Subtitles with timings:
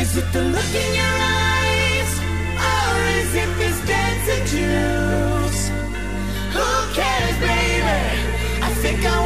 [0.00, 2.12] Is it the look in your eyes?
[2.70, 5.68] Or is it this dancing juice?
[6.56, 8.00] Who cares, baby?
[8.62, 9.21] I think I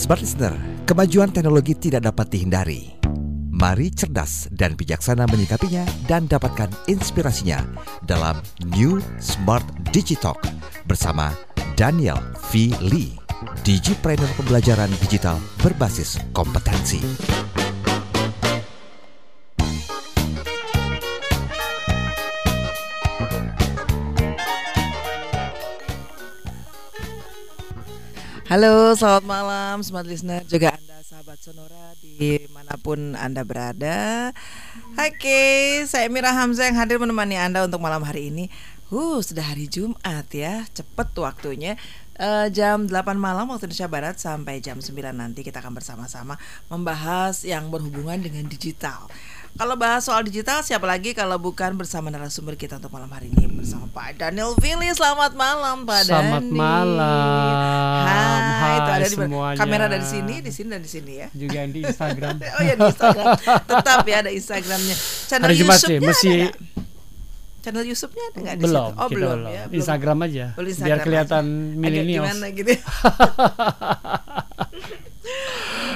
[0.00, 0.56] Smart Listener,
[0.88, 2.96] kemajuan teknologi tidak dapat dihindari.
[3.52, 7.60] Mari cerdas dan bijaksana menyikapinya dan dapatkan inspirasinya
[8.08, 8.40] dalam
[8.72, 9.60] New Smart
[9.92, 10.40] Digitalk
[10.88, 11.36] bersama
[11.76, 12.16] Daniel
[12.48, 12.72] V.
[12.80, 13.12] Lee,
[13.60, 17.04] Digipreneur pembelajaran digital berbasis kompetensi.
[28.50, 34.34] Halo, selamat malam Smart Listener juga Anda sahabat Sonora di mana pun Anda berada.
[34.98, 38.50] Oke, saya Mira Hamzah yang hadir menemani Anda untuk malam hari ini.
[38.90, 41.78] Uh, sudah hari Jumat ya, cepet waktunya.
[42.20, 46.36] Eh, Jam 8 malam waktu Indonesia Barat sampai jam 9 nanti kita akan bersama-sama
[46.68, 49.08] membahas yang berhubungan dengan digital
[49.50, 53.44] kalau bahas soal digital siapa lagi kalau bukan bersama narasumber kita untuk malam hari ini
[53.50, 54.88] bersama Pak Daniel Willy.
[54.90, 56.56] Selamat malam Pak Selamat Dani.
[56.56, 58.00] malam.
[58.08, 59.58] Hai, Hai itu ada di semuanya.
[59.60, 61.28] kamera dari sini, di sini dan di sini ya.
[61.36, 62.34] Juga yang di Instagram.
[62.56, 63.26] Oh ya di Instagram.
[63.68, 64.96] Tetap ya ada Instagramnya.
[65.28, 66.16] Channel Hari Jumat sih, nggak?
[67.60, 68.96] Channel YouTube-nya ada nggak di belum, situ?
[68.96, 69.52] Oh kita belum, belum.
[69.52, 69.62] ya.
[69.68, 69.76] belum.
[69.76, 70.46] Instagram aja.
[70.56, 71.68] Biar Instagram kelihatan aja.
[71.68, 72.24] Agak milenial.
[72.24, 72.72] Gimana gitu.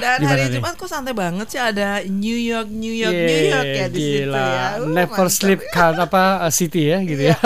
[0.05, 0.53] Dan Gimana hari nih?
[0.55, 4.21] Jumat kok santai banget sih ada New York, New York, New York ya di situ
[4.21, 4.37] gila.
[4.37, 4.67] ya.
[4.77, 5.33] Uh, Never mantap.
[5.33, 7.37] sleep kan apa uh, city ya gitu ya.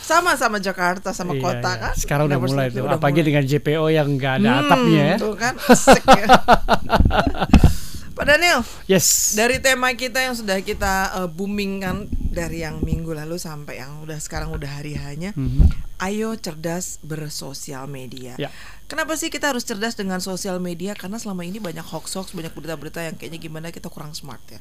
[0.00, 1.82] Sama sama Jakarta sama Iya, kota iya.
[1.82, 1.92] kan.
[1.94, 2.82] Sekarang udah Never mulai tuh.
[2.82, 3.28] udah Apalagi mulai.
[3.28, 5.16] dengan JPO yang nggak ada Hmm, atapnya ya.
[5.18, 6.26] Tuh kan asik ya.
[8.18, 9.32] Pak Daniel, Yes.
[9.32, 11.96] dari tema kita yang sudah kita uh, booming kan
[12.28, 15.70] dari yang minggu lalu sampai yang udah sekarang udah hari hanya, Mhm.
[15.98, 18.34] ayo cerdas bersosial media.
[18.34, 18.50] Ya.
[18.84, 20.92] Kenapa sih kita harus cerdas dengan sosial media?
[20.92, 24.58] Karena selama ini banyak hoax-hoax, banyak berita-berita yang kayaknya gimana kita kurang smart ya.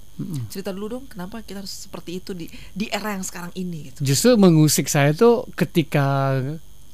[0.48, 4.06] Cerita dulu dong, kenapa kita harus seperti itu di di era yang sekarang ini gitu.
[4.06, 6.38] Justru mengusik saya tuh ketika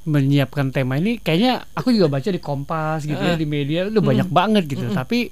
[0.03, 3.40] menyiapkan tema ini kayaknya aku juga baca di Kompas gitu ya Eh.
[3.40, 5.31] di media udah banyak banget gitu tapi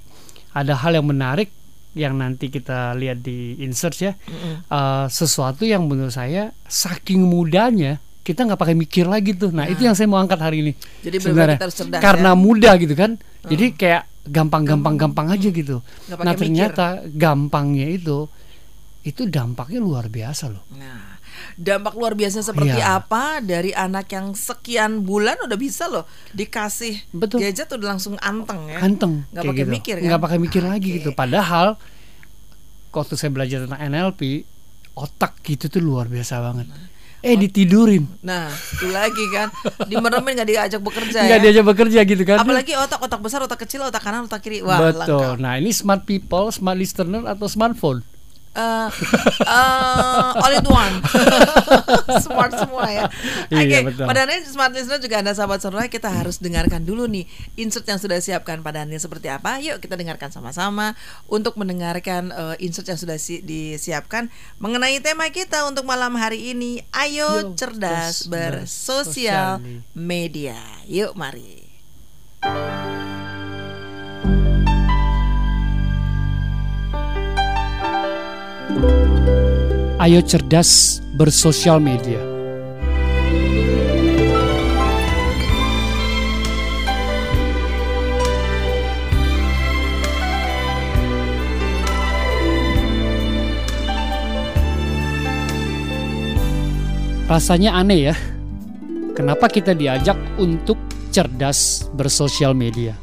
[0.52, 1.50] ada hal yang menarik
[1.92, 4.12] yang nanti kita lihat di insert ya.
[4.68, 9.50] Eh, sesuatu yang menurut saya saking mudahnya kita nggak pakai mikir lagi tuh.
[9.50, 11.58] Nah, itu yang saya mau angkat hari ini Jadi sebenarnya.
[11.58, 12.38] cerdas karena ya.
[12.38, 13.18] mudah gitu kan.
[13.44, 15.82] Jadi kayak gampang-gampang gampang aja gitu.
[16.06, 16.38] Nah mikir.
[16.38, 18.30] ternyata gampangnya itu
[19.02, 20.62] itu dampaknya luar biasa loh.
[20.78, 21.11] Nah,
[21.54, 22.98] dampak luar biasa seperti Iya.
[22.98, 27.40] apa dari anak yang sekian bulan udah bisa loh dikasih Betul.
[27.40, 28.78] gadget udah langsung anteng ya.
[28.78, 29.72] Anteng Nggak kayak pakai gitu.
[29.72, 30.06] mikir kan?
[30.06, 30.96] Nggak pakai mikir lagi Oke.
[30.98, 31.10] gitu.
[31.12, 31.76] Padahal
[32.90, 34.44] waktu saya belajar tentang NLP,
[34.92, 36.68] otak gitu tuh luar biasa banget.
[37.22, 38.02] Eh ditidurin.
[38.20, 39.46] Nah, itu lagi kan
[39.86, 41.44] dimeremin nggak diajak bekerja Nggak ya.
[41.44, 42.42] diajak bekerja gitu kan.
[42.42, 44.58] Apalagi otak otak besar, otak kecil, otak kanan, otak kiri.
[44.58, 45.06] Wah, Betul.
[45.06, 45.38] lengkap.
[45.38, 48.02] Nah, ini smart people, smart listener atau smartphone.
[48.52, 48.88] Eh,
[49.42, 50.94] eh, all in one.
[52.24, 53.08] Smart semua ya.
[53.48, 54.04] Oke, Iya, betul.
[54.04, 57.24] Pak Daniel Smart Listener juga Anda sahabat sonora Kita harus dengarkan dulu nih
[57.56, 59.56] Insert yang sudah siapkan Pak Daniel seperti apa.
[59.56, 60.92] Yuk kita dengarkan sama-sama
[61.26, 64.28] Untuk mendengarkan eh, insert yang sudah si- disiapkan
[64.60, 66.84] Mengenai tema kita untuk malam hari ini.
[66.92, 70.60] Ayo Yuk, cerdas bersosial media.
[70.84, 71.64] Yuk mari
[80.02, 82.18] Ayo cerdas bersosial media.
[97.30, 98.14] Rasanya aneh ya.
[99.14, 100.76] Kenapa kita diajak untuk
[101.14, 102.98] cerdas bersosial media?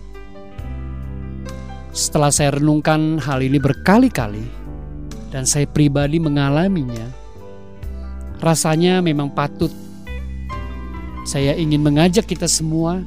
[1.95, 4.58] Setelah saya renungkan hal ini berkali-kali
[5.29, 7.05] dan saya pribadi mengalaminya,
[8.41, 9.71] rasanya memang patut
[11.29, 13.05] saya ingin mengajak kita semua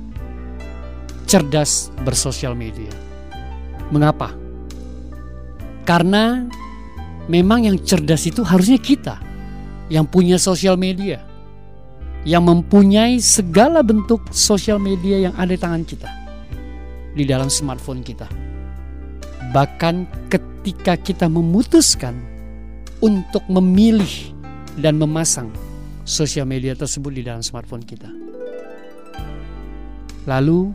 [1.26, 2.94] cerdas bersosial media.
[3.90, 4.30] Mengapa?
[5.82, 6.46] Karena
[7.26, 9.19] memang yang cerdas itu harusnya kita
[9.90, 11.19] yang punya sosial media,
[12.22, 16.10] yang mempunyai segala bentuk sosial media yang ada di tangan kita,
[17.19, 18.30] di dalam smartphone kita.
[19.50, 19.94] Bahkan
[20.30, 20.51] ketika
[21.02, 22.14] kita memutuskan
[23.02, 24.30] untuk memilih
[24.78, 25.50] dan memasang
[26.06, 28.08] sosial media tersebut di dalam smartphone kita.
[30.30, 30.70] Lalu,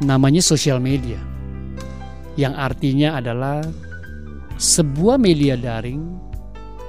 [0.00, 1.20] namanya sosial media,
[2.40, 3.60] yang artinya adalah
[4.56, 6.00] sebuah media daring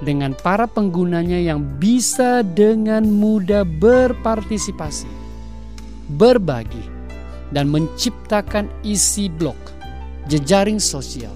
[0.04, 5.12] dengan para penggunanya yang bisa dengan mudah berpartisipasi,
[6.16, 6.84] berbagi,
[7.52, 9.60] dan menciptakan isi blog,
[10.32, 11.32] jejaring sosial,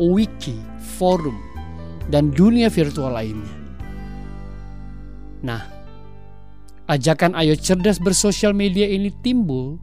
[0.00, 0.56] wiki,
[0.96, 1.36] forum,
[2.08, 3.56] dan dunia virtual lainnya.
[5.42, 5.62] Nah,
[6.86, 9.80] ajakan ayo cerdas bersosial media ini timbul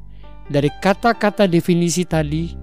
[0.48, 2.56] dari kata-kata definisi tadi,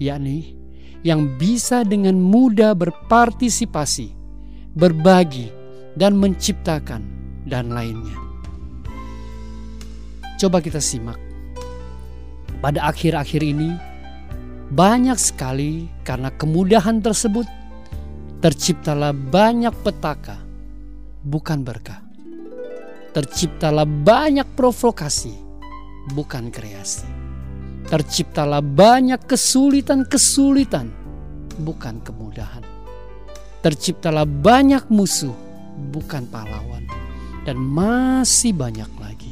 [0.00, 0.58] yakni
[1.06, 4.10] yang bisa dengan mudah berpartisipasi,
[4.74, 5.52] berbagi,
[5.94, 7.02] dan menciptakan,
[7.46, 8.16] dan lainnya.
[10.38, 11.18] Coba kita simak.
[12.58, 13.74] Pada akhir-akhir ini,
[14.68, 17.48] banyak sekali karena kemudahan tersebut,
[18.44, 20.36] terciptalah banyak petaka,
[21.24, 22.04] bukan berkah.
[23.16, 25.34] Terciptalah banyak provokasi,
[26.12, 27.08] bukan kreasi.
[27.88, 30.92] Terciptalah banyak kesulitan-kesulitan,
[31.64, 32.60] bukan kemudahan.
[33.64, 35.34] Terciptalah banyak musuh,
[35.90, 36.84] bukan pahlawan,
[37.48, 39.27] dan masih banyak lagi.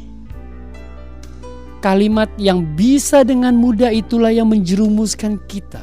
[1.87, 5.79] Kalimat yang bisa dengan mudah itulah yang menjerumuskan kita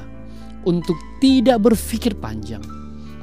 [0.67, 2.59] untuk tidak berpikir panjang,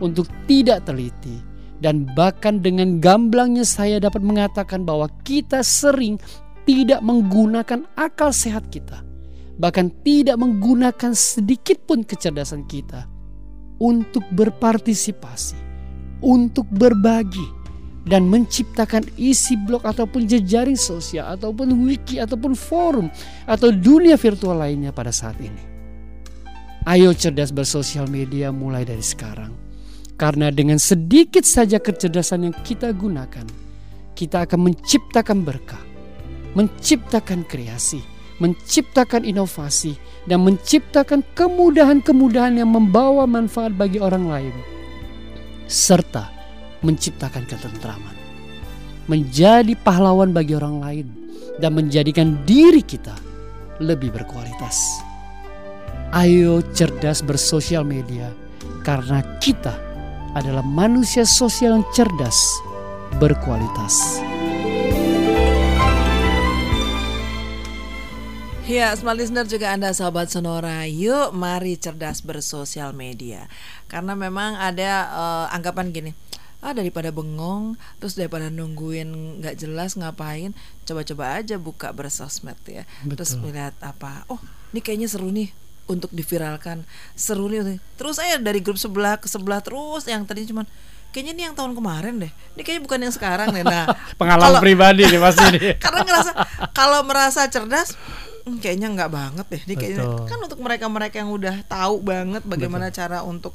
[0.00, 1.44] untuk tidak teliti,
[1.84, 6.16] dan bahkan dengan gamblangnya saya dapat mengatakan bahwa kita sering
[6.64, 9.04] tidak menggunakan akal sehat kita,
[9.60, 13.04] bahkan tidak menggunakan sedikit pun kecerdasan kita
[13.76, 15.60] untuk berpartisipasi,
[16.24, 17.59] untuk berbagi,
[18.08, 23.12] dan menciptakan isi blog ataupun jejaring sosial ataupun wiki ataupun forum
[23.44, 25.60] atau dunia virtual lainnya pada saat ini.
[26.88, 29.52] Ayo cerdas bersosial media mulai dari sekarang.
[30.16, 33.44] Karena dengan sedikit saja kecerdasan yang kita gunakan,
[34.16, 35.80] kita akan menciptakan berkah,
[36.56, 38.00] menciptakan kreasi,
[38.40, 39.96] menciptakan inovasi,
[40.28, 44.56] dan menciptakan kemudahan-kemudahan yang membawa manfaat bagi orang lain.
[45.68, 46.39] Serta
[46.80, 48.16] menciptakan ketentraman,
[49.06, 51.06] menjadi pahlawan bagi orang lain,
[51.60, 53.14] dan menjadikan diri kita
[53.80, 55.00] lebih berkualitas.
[56.10, 58.32] Ayo cerdas bersosial media,
[58.82, 59.76] karena kita
[60.34, 62.38] adalah manusia sosial yang cerdas,
[63.18, 64.22] berkualitas.
[68.70, 70.86] Ya, smart listener juga Anda sahabat Sonora.
[70.86, 73.50] Yuk, mari cerdas bersosial media.
[73.90, 76.14] Karena memang ada eh, anggapan gini.
[76.60, 80.52] Ah daripada bengong, terus daripada nungguin nggak jelas ngapain,
[80.84, 82.84] coba-coba aja buka bersosmed ya.
[83.04, 83.40] Terus Betul.
[83.48, 84.28] melihat apa?
[84.28, 84.36] Oh,
[84.70, 85.48] ini kayaknya seru nih
[85.88, 86.84] untuk diviralkan.
[87.16, 87.80] Seru nih.
[87.96, 90.68] Terus saya dari grup sebelah ke sebelah terus yang tadi cuman
[91.10, 92.32] kayaknya ini yang tahun kemarin deh.
[92.54, 93.64] Ini kayaknya bukan yang sekarang deh.
[93.64, 93.88] Nah,
[94.20, 95.60] Pengalaman kalau- pribadi nih pasti nih.
[95.84, 96.30] karena ngerasa
[96.70, 97.96] kalau merasa cerdas
[98.40, 100.24] "Hmm, kayaknya nggak banget deh ini kayaknya Betul.
[100.24, 103.52] kan untuk mereka-mereka yang udah tahu banget bagaimana cara untuk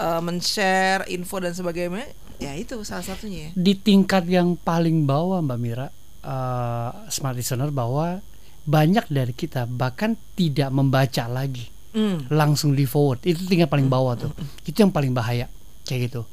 [0.00, 2.08] uh, men-share info dan sebagainya
[2.42, 3.50] ya itu salah satunya ya.
[3.54, 5.86] Di tingkat yang paling bawah Mbak Mira
[6.22, 8.18] eh, smart listener bahwa
[8.62, 11.70] banyak dari kita bahkan tidak membaca lagi.
[11.92, 12.24] Hmm.
[12.32, 13.20] langsung di forward.
[13.20, 14.32] Itu tingkat paling bawah tuh.
[14.64, 15.52] Itu yang paling bahaya.
[15.84, 16.24] Kayak gitu.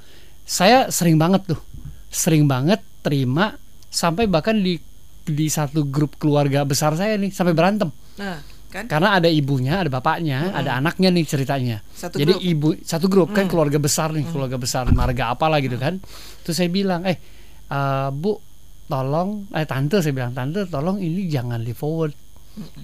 [0.47, 1.59] Saya sering banget tuh.
[2.07, 3.59] Sering banget terima
[3.91, 4.79] sampai bahkan di
[5.27, 7.91] di satu grup keluarga besar saya nih sampai berantem.
[8.15, 8.39] Nah
[8.69, 8.85] kan?
[8.85, 11.77] Karena ada ibunya ada bapaknya ada anaknya nih ceritanya.
[11.89, 12.45] Satu jadi grup.
[12.45, 15.97] ibu satu grup kan keluarga besar nih keluarga besar marga apalah gitu kan.
[16.45, 17.17] Terus saya bilang eh
[17.69, 18.37] eh, bu
[18.85, 22.13] tolong eh tante saya bilang tante tolong ini jangan di forward.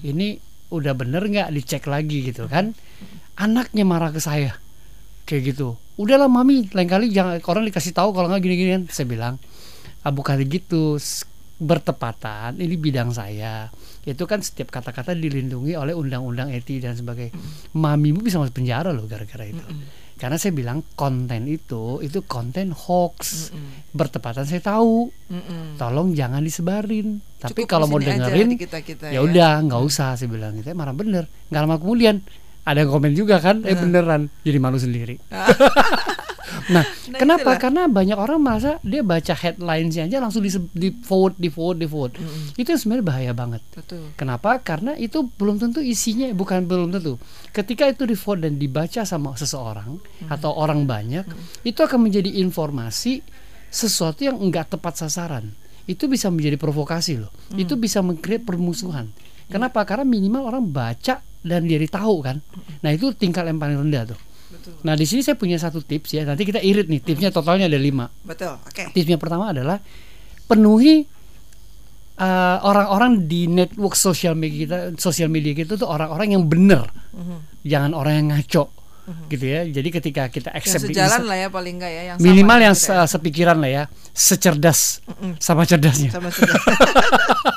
[0.02, 0.28] Ini
[0.74, 2.74] udah bener nggak dicek lagi gitu kan.
[3.38, 4.58] Anaknya marah ke saya
[5.30, 5.78] kayak gitu.
[5.96, 9.36] Udahlah mami lain kali jangan orang dikasih tahu kalau nggak gini-gini kan saya bilang.
[10.06, 11.02] Ah, bukan gitu
[11.56, 13.72] bertepatan ini bidang saya
[14.06, 17.34] itu kan setiap kata-kata dilindungi oleh undang-undang eti dan sebagainya.
[17.74, 19.66] Mamimu bisa masuk penjara loh gara-gara itu.
[20.16, 23.50] Karena saya bilang konten itu itu konten hoax.
[23.92, 25.10] Bertepatan saya tahu.
[25.26, 25.82] Mm-mm.
[25.82, 27.18] tolong jangan disebarin.
[27.42, 29.26] Tapi Cukup kalau mau dengerin di kita-kita ya.
[29.26, 30.70] udah nggak usah saya bilang gitu.
[30.72, 31.26] Marah bener.
[31.50, 32.22] Nggak lama kemudian
[32.66, 35.22] ada yang komen juga kan eh beneran jadi malu sendiri
[36.68, 37.62] nah, Nah, kenapa itulah.
[37.62, 41.88] karena banyak orang merasa dia baca headlinesnya aja langsung di di forward di forward di
[41.88, 42.14] forward
[42.58, 44.10] itu yang sebenarnya bahaya banget Betul.
[44.18, 44.58] Kenapa?
[44.60, 47.22] Karena itu belum tentu isinya bukan belum tentu.
[47.52, 51.24] Ketika itu di forward dan dibaca sama seseorang atau orang banyak,
[51.62, 53.22] itu akan menjadi informasi
[53.70, 55.52] sesuatu yang enggak tepat sasaran.
[55.86, 57.30] Itu bisa menjadi provokasi loh.
[57.54, 59.12] Itu bisa mengkreat permusuhan.
[59.46, 59.86] Kenapa?
[59.86, 62.42] Karena minimal orang baca dan jadi tahu kan.
[62.82, 64.20] Nah, itu tingkat yang paling rendah tuh.
[64.82, 66.24] Nah, di sini saya punya satu tips ya.
[66.24, 67.02] Nanti kita irit nih.
[67.02, 68.08] Tipsnya totalnya ada lima.
[68.24, 68.58] Betul.
[68.62, 68.90] Oke.
[68.92, 69.78] Tipsnya pertama adalah
[70.46, 71.06] penuhi
[72.18, 76.86] uh, orang-orang di network sosial media kita, sosial media kita tuh orang-orang yang bener,
[77.62, 78.70] jangan orang yang ngaco,
[79.28, 79.66] gitu ya.
[79.66, 82.76] Jadi ketika kita Yang accept di sejalan lah ya paling enggak ya yang minimal yang
[82.78, 83.04] gitu ya.
[83.04, 85.02] se- sepikiran lah ya, secerdas
[85.42, 86.62] sama cerdasnya, sama sejalan.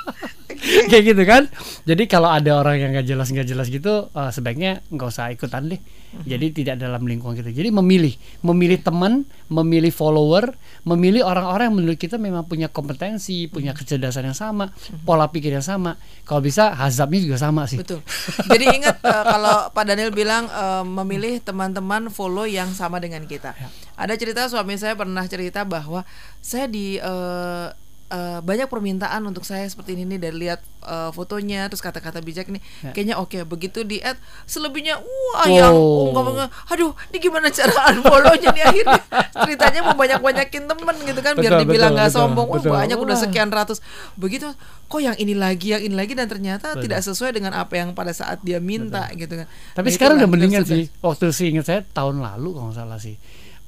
[0.91, 1.43] kayak gitu kan.
[1.89, 5.69] Jadi kalau ada orang yang nggak jelas nggak jelas gitu, uh, sebaiknya nggak usah ikutan
[5.69, 5.81] deh.
[6.25, 7.53] Jadi tidak dalam lingkungan kita.
[7.53, 10.57] Jadi memilih, memilih teman, memilih follower,
[10.89, 14.73] memilih orang-orang yang menurut kita memang punya kompetensi, punya kecerdasan yang sama,
[15.05, 16.01] pola pikir yang sama.
[16.25, 17.77] Kalau bisa hazabnya juga sama sih.
[17.77, 18.01] Betul.
[18.49, 23.53] Jadi ingat eh, kalau Pak Daniel bilang eh, memilih teman-teman follow yang sama dengan kita.
[23.53, 23.69] Ya.
[24.01, 26.09] Ada cerita suami saya pernah cerita bahwa
[26.41, 27.67] saya di eh,
[28.09, 32.49] eh, banyak permintaan untuk saya seperti ini nih dari lihat eh, fotonya terus kata-kata bijak
[32.49, 32.91] nih Ya.
[32.91, 36.09] kayaknya oke begitu di add selebihnya wah yang Oh.
[36.09, 38.99] ungkap aduh ini gimana cara unfollownya nih akhirnya
[39.35, 42.73] ceritanya mau banyak-banyakin temen gitu kan biar Betul, dibilang betul, nggak betul, sombong wah betul.
[42.73, 43.23] banyak udah Wah.
[43.23, 43.79] sekian ratus
[44.15, 44.49] begitu
[44.85, 48.11] kok yang ini lagi yang ini lagi dan ternyata tidak sesuai dengan apa yang pada
[48.11, 50.87] saat dia minta gitu kan Tapi Nah, sekarang udah mendingan kita sudah- sih.
[50.99, 53.15] Waktu sih ingat saya tahun lalu kalau nggak salah sih.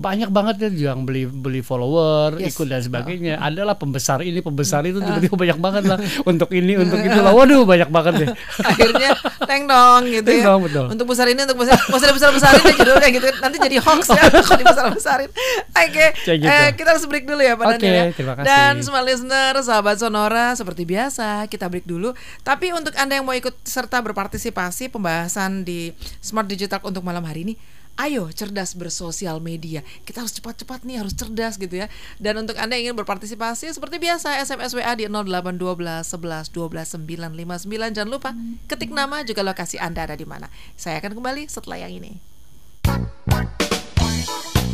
[0.00, 2.56] Banyak banget ya yang beli beli follower, Yes.
[2.56, 3.36] ikut dan sebagainya.
[3.36, 5.98] Adalah pembesar ini, pembesar itu tiba-tiba banyak banget lah
[6.30, 7.30] untuk ini, untuk itu lah.
[7.36, 8.28] Waduh, banyak banget deh.
[8.60, 9.12] akhirnya
[9.44, 10.86] teng dong gitu Teng ya dong, betul.
[10.88, 14.02] untuk besar ini untuk besar nggak usah dibesar besarin aja judulnya gitu nanti jadi hoax
[14.08, 15.30] ya kalau dibesar besarin
[15.70, 16.48] oke Kayak gitu.
[16.48, 18.04] eh, kita harus break dulu ya Pak Daniel ya.
[18.12, 18.46] terima kasih.
[18.46, 23.34] dan semua listener sahabat sonora seperti biasa kita break dulu tapi untuk anda yang mau
[23.34, 27.54] ikut serta berpartisipasi pembahasan di smart digital untuk malam hari ini
[28.00, 29.84] Ayo cerdas bersosial media.
[30.08, 31.92] Kita harus cepat-cepat nih, harus cerdas gitu ya.
[32.16, 37.92] Dan untuk Anda yang ingin berpartisipasi seperti biasa SMS WA di 0812 11 12 959.
[37.92, 38.32] Jangan lupa
[38.72, 40.48] ketik nama juga lokasi Anda ada di mana.
[40.80, 42.16] Saya akan kembali setelah yang ini.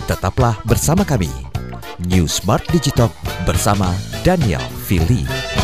[0.06, 1.30] Tetaplah bersama kami.
[2.06, 3.10] New Smart Digitalk
[3.42, 3.90] bersama
[4.22, 5.55] Daniel Fili.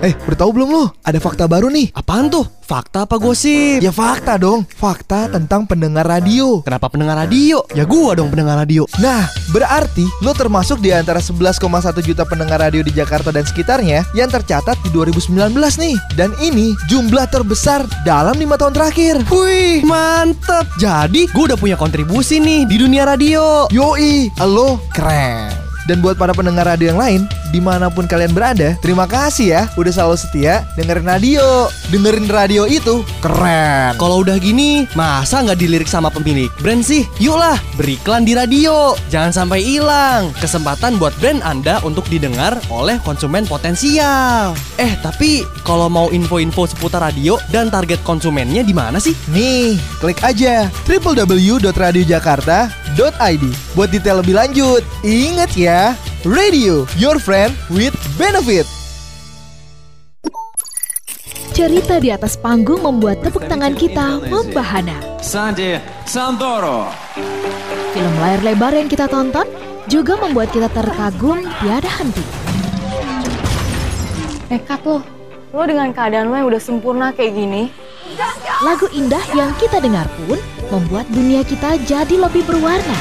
[0.00, 0.84] Eh, udah tahu belum lo?
[1.04, 1.92] Ada fakta baru nih.
[1.92, 2.48] Apaan tuh?
[2.64, 3.84] Fakta apa gosip?
[3.84, 6.64] Ya fakta dong, fakta tentang pendengar radio.
[6.64, 7.64] Kenapa pendengar radio?
[7.76, 8.88] Ya gua dong pendengar radio.
[9.00, 11.60] Nah, berarti lo termasuk di antara 11,1
[12.00, 15.96] juta pendengar radio di Jakarta dan sekitarnya yang tercatat di 2019 nih.
[16.16, 19.20] Dan ini jumlah terbesar dalam lima tahun terakhir.
[19.28, 20.64] Wih, mantep.
[20.80, 23.68] Jadi gua udah punya kontribusi nih di dunia radio.
[23.68, 25.67] Yoi, lo keren.
[25.88, 29.64] Dan buat para pendengar radio yang lain, di mana pun kalian berada, terima kasih ya
[29.80, 31.72] udah selalu setia dengerin radio.
[31.88, 33.96] Dengerin radio itu keren.
[33.96, 37.08] Kalau udah gini, masa nggak dilirik sama pemilik brand sih?
[37.16, 38.92] Yuklah, beriklan di radio.
[39.08, 44.52] Jangan sampai hilang kesempatan buat brand Anda untuk didengar oleh konsumen potensial.
[44.76, 49.16] Eh, tapi kalau mau info-info seputar radio dan target konsumennya di mana sih?
[49.32, 54.84] Nih, klik aja www.radiojakarta.id buat detail lebih lanjut.
[55.06, 55.77] Ingat ya,
[56.26, 58.66] radio, your friend with benefit.
[61.54, 64.98] Cerita di atas panggung membuat tepuk tangan kita membahana.
[65.18, 66.90] Sandy Sandoro.
[67.94, 69.46] Film layar lebar yang kita tonton
[69.90, 72.24] juga membuat kita terkagum tiada henti.
[74.48, 75.02] Nekat lo,
[75.50, 77.62] lo dengan keadaan lo yang udah sempurna kayak gini,
[78.64, 80.40] Lagu indah yang kita dengar pun
[80.72, 82.98] membuat dunia kita jadi lebih berwarna.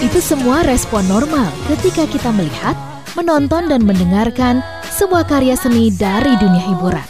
[0.00, 2.72] Itu semua respon normal ketika kita melihat,
[3.12, 4.64] menonton dan mendengarkan
[4.96, 7.04] sebuah karya seni dari dunia hiburan.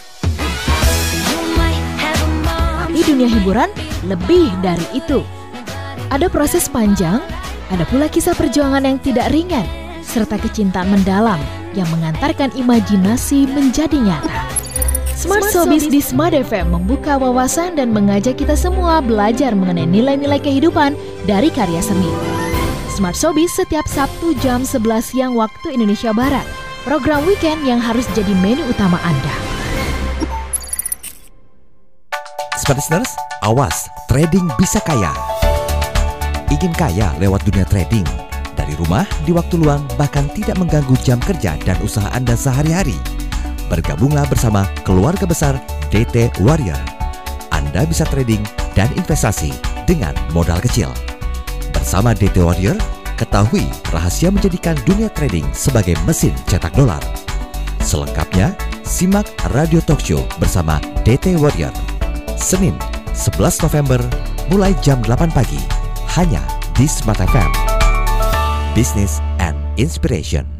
[2.83, 3.71] Tapi dunia hiburan
[4.11, 5.23] lebih dari itu.
[6.11, 7.23] Ada proses panjang,
[7.71, 9.71] ada pula kisah perjuangan yang tidak ringan,
[10.03, 11.39] serta kecintaan mendalam
[11.79, 14.51] yang mengantarkan imajinasi menjadi nyata.
[15.15, 20.99] Smart Sobis di Smart FM membuka wawasan dan mengajak kita semua belajar mengenai nilai-nilai kehidupan
[21.31, 22.50] dari karya seni.
[22.91, 24.83] Smart Sobis setiap Sabtu jam 11
[25.15, 26.43] siang waktu Indonesia Barat.
[26.83, 29.35] Program weekend yang harus jadi menu utama Anda.
[32.59, 33.11] Smart listeners,
[33.47, 35.15] awas, trading bisa kaya.
[36.51, 38.03] Ingin kaya lewat dunia trading?
[38.59, 42.99] Dari rumah, di waktu luang, bahkan tidak mengganggu jam kerja dan usaha Anda sehari-hari.
[43.71, 45.63] Bergabunglah bersama keluarga besar
[45.95, 46.83] DT Warrior.
[47.55, 48.43] Anda bisa trading
[48.75, 49.55] dan investasi
[49.87, 50.91] dengan modal kecil.
[51.81, 52.77] Bersama DT Warrior,
[53.17, 57.01] ketahui rahasia menjadikan dunia trading sebagai mesin cetak dolar.
[57.81, 58.53] Selengkapnya,
[58.85, 59.25] simak
[59.57, 60.77] Radio Talk Show bersama
[61.09, 61.73] DT Warrior.
[62.37, 62.77] Senin,
[63.17, 64.01] 11 November,
[64.53, 65.59] mulai jam 8 pagi,
[66.21, 66.45] hanya
[66.77, 67.49] di Smart FM.
[68.77, 70.60] Business and Inspiration.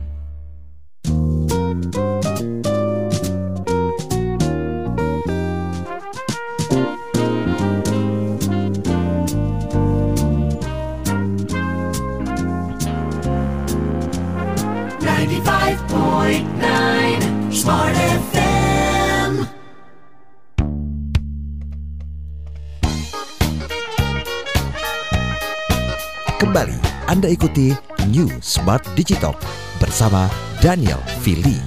[28.71, 29.35] Smart Digital
[29.83, 30.31] bersama
[30.63, 31.59] Daniel Fili.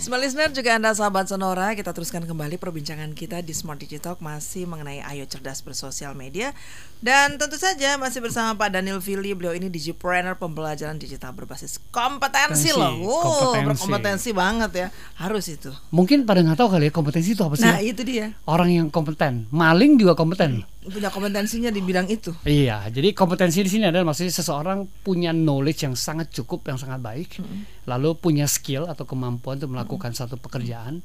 [0.00, 4.64] Smart listener juga Anda sahabat Sonora, kita teruskan kembali perbincangan kita di Smart Digital masih
[4.64, 6.56] mengenai ayo cerdas bersosial media
[7.04, 12.72] dan tentu saja masih bersama Pak Daniel Fili, beliau ini digipreneur pembelajaran digital berbasis kompetensi
[12.72, 13.04] Kompetensi, loh.
[13.04, 13.68] Wow, kompetensi.
[13.68, 14.88] berkompetensi banget ya.
[15.20, 15.76] Harus itu.
[15.92, 17.68] Mungkin pada nggak tahu kali ya kompetensi itu apa sih?
[17.68, 18.32] Nah, itu dia.
[18.48, 20.64] Orang yang kompeten, maling juga kompeten.
[20.86, 22.30] Punya kompetensinya di bidang itu.
[22.46, 27.02] Iya, jadi kompetensi di sini adalah maksudnya seseorang punya knowledge yang sangat cukup, yang sangat
[27.02, 27.42] baik,
[27.90, 31.02] lalu punya skill atau kemampuan untuk melakukan satu pekerjaan.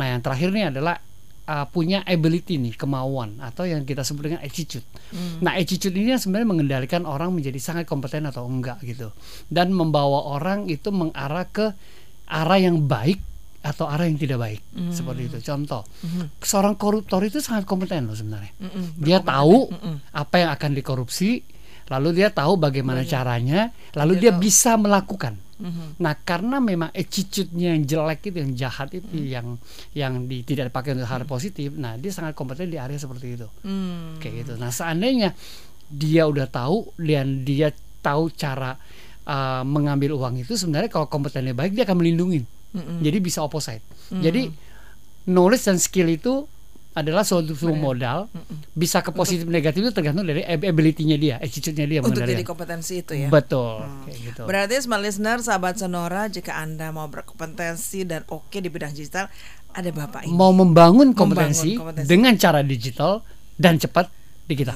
[0.00, 0.96] Nah, yang terakhir ini adalah
[1.44, 4.88] uh, punya ability nih, kemauan atau yang kita sebut dengan attitude.
[5.44, 9.12] Nah, attitude ini yang sebenarnya mengendalikan orang menjadi sangat kompeten atau enggak gitu,
[9.52, 11.76] dan membawa orang itu mengarah ke
[12.28, 13.20] arah yang baik
[13.58, 14.60] atau arah yang tidak baik
[14.94, 15.38] seperti itu.
[15.42, 15.82] Contoh,
[16.38, 18.52] seorang koruptor itu sangat kompeten loh sebenarnya.
[18.96, 19.66] Dia tahu
[20.14, 21.42] apa yang akan dikorupsi,
[21.90, 25.34] lalu dia tahu bagaimana caranya, lalu dia, bisa melakukan.
[25.98, 29.58] Nah, karena memang attitude-nya yang jelek itu, yang jahat itu, yang
[29.90, 33.50] yang di- tidak dipakai untuk hal positif, nah dia sangat kompeten di area seperti itu.
[33.66, 34.22] Hmm.
[34.22, 34.52] Kayak gitu.
[34.54, 35.34] Nah, seandainya
[35.90, 38.78] dia udah tahu dan dia tahu cara
[39.26, 42.46] uh, mengambil uang itu, sebenarnya kalau kompetennya baik dia akan melindungi.
[42.74, 43.80] Jadi bisa opposite.
[44.10, 44.52] Jadi
[45.24, 46.44] knowledge dan skill itu
[46.96, 48.26] adalah suatu modal
[48.74, 53.06] bisa ke positif negatif itu tergantung dari ab- ability-nya dia, attitude-nya dia Untuk jadi kompetensi
[53.06, 53.28] itu ya.
[53.30, 54.42] Betul, kayak gitu.
[54.42, 59.30] Berarti smart listener, sahabat Sonora, jika Anda mau berkompetensi dan oke di bidang digital,
[59.70, 60.34] ada Bapak ini.
[60.34, 62.08] Mau membangun Membangun kompetensi, kompetensi.
[62.10, 63.22] dengan cara digital
[63.54, 64.10] dan cepat
[64.50, 64.74] di kita.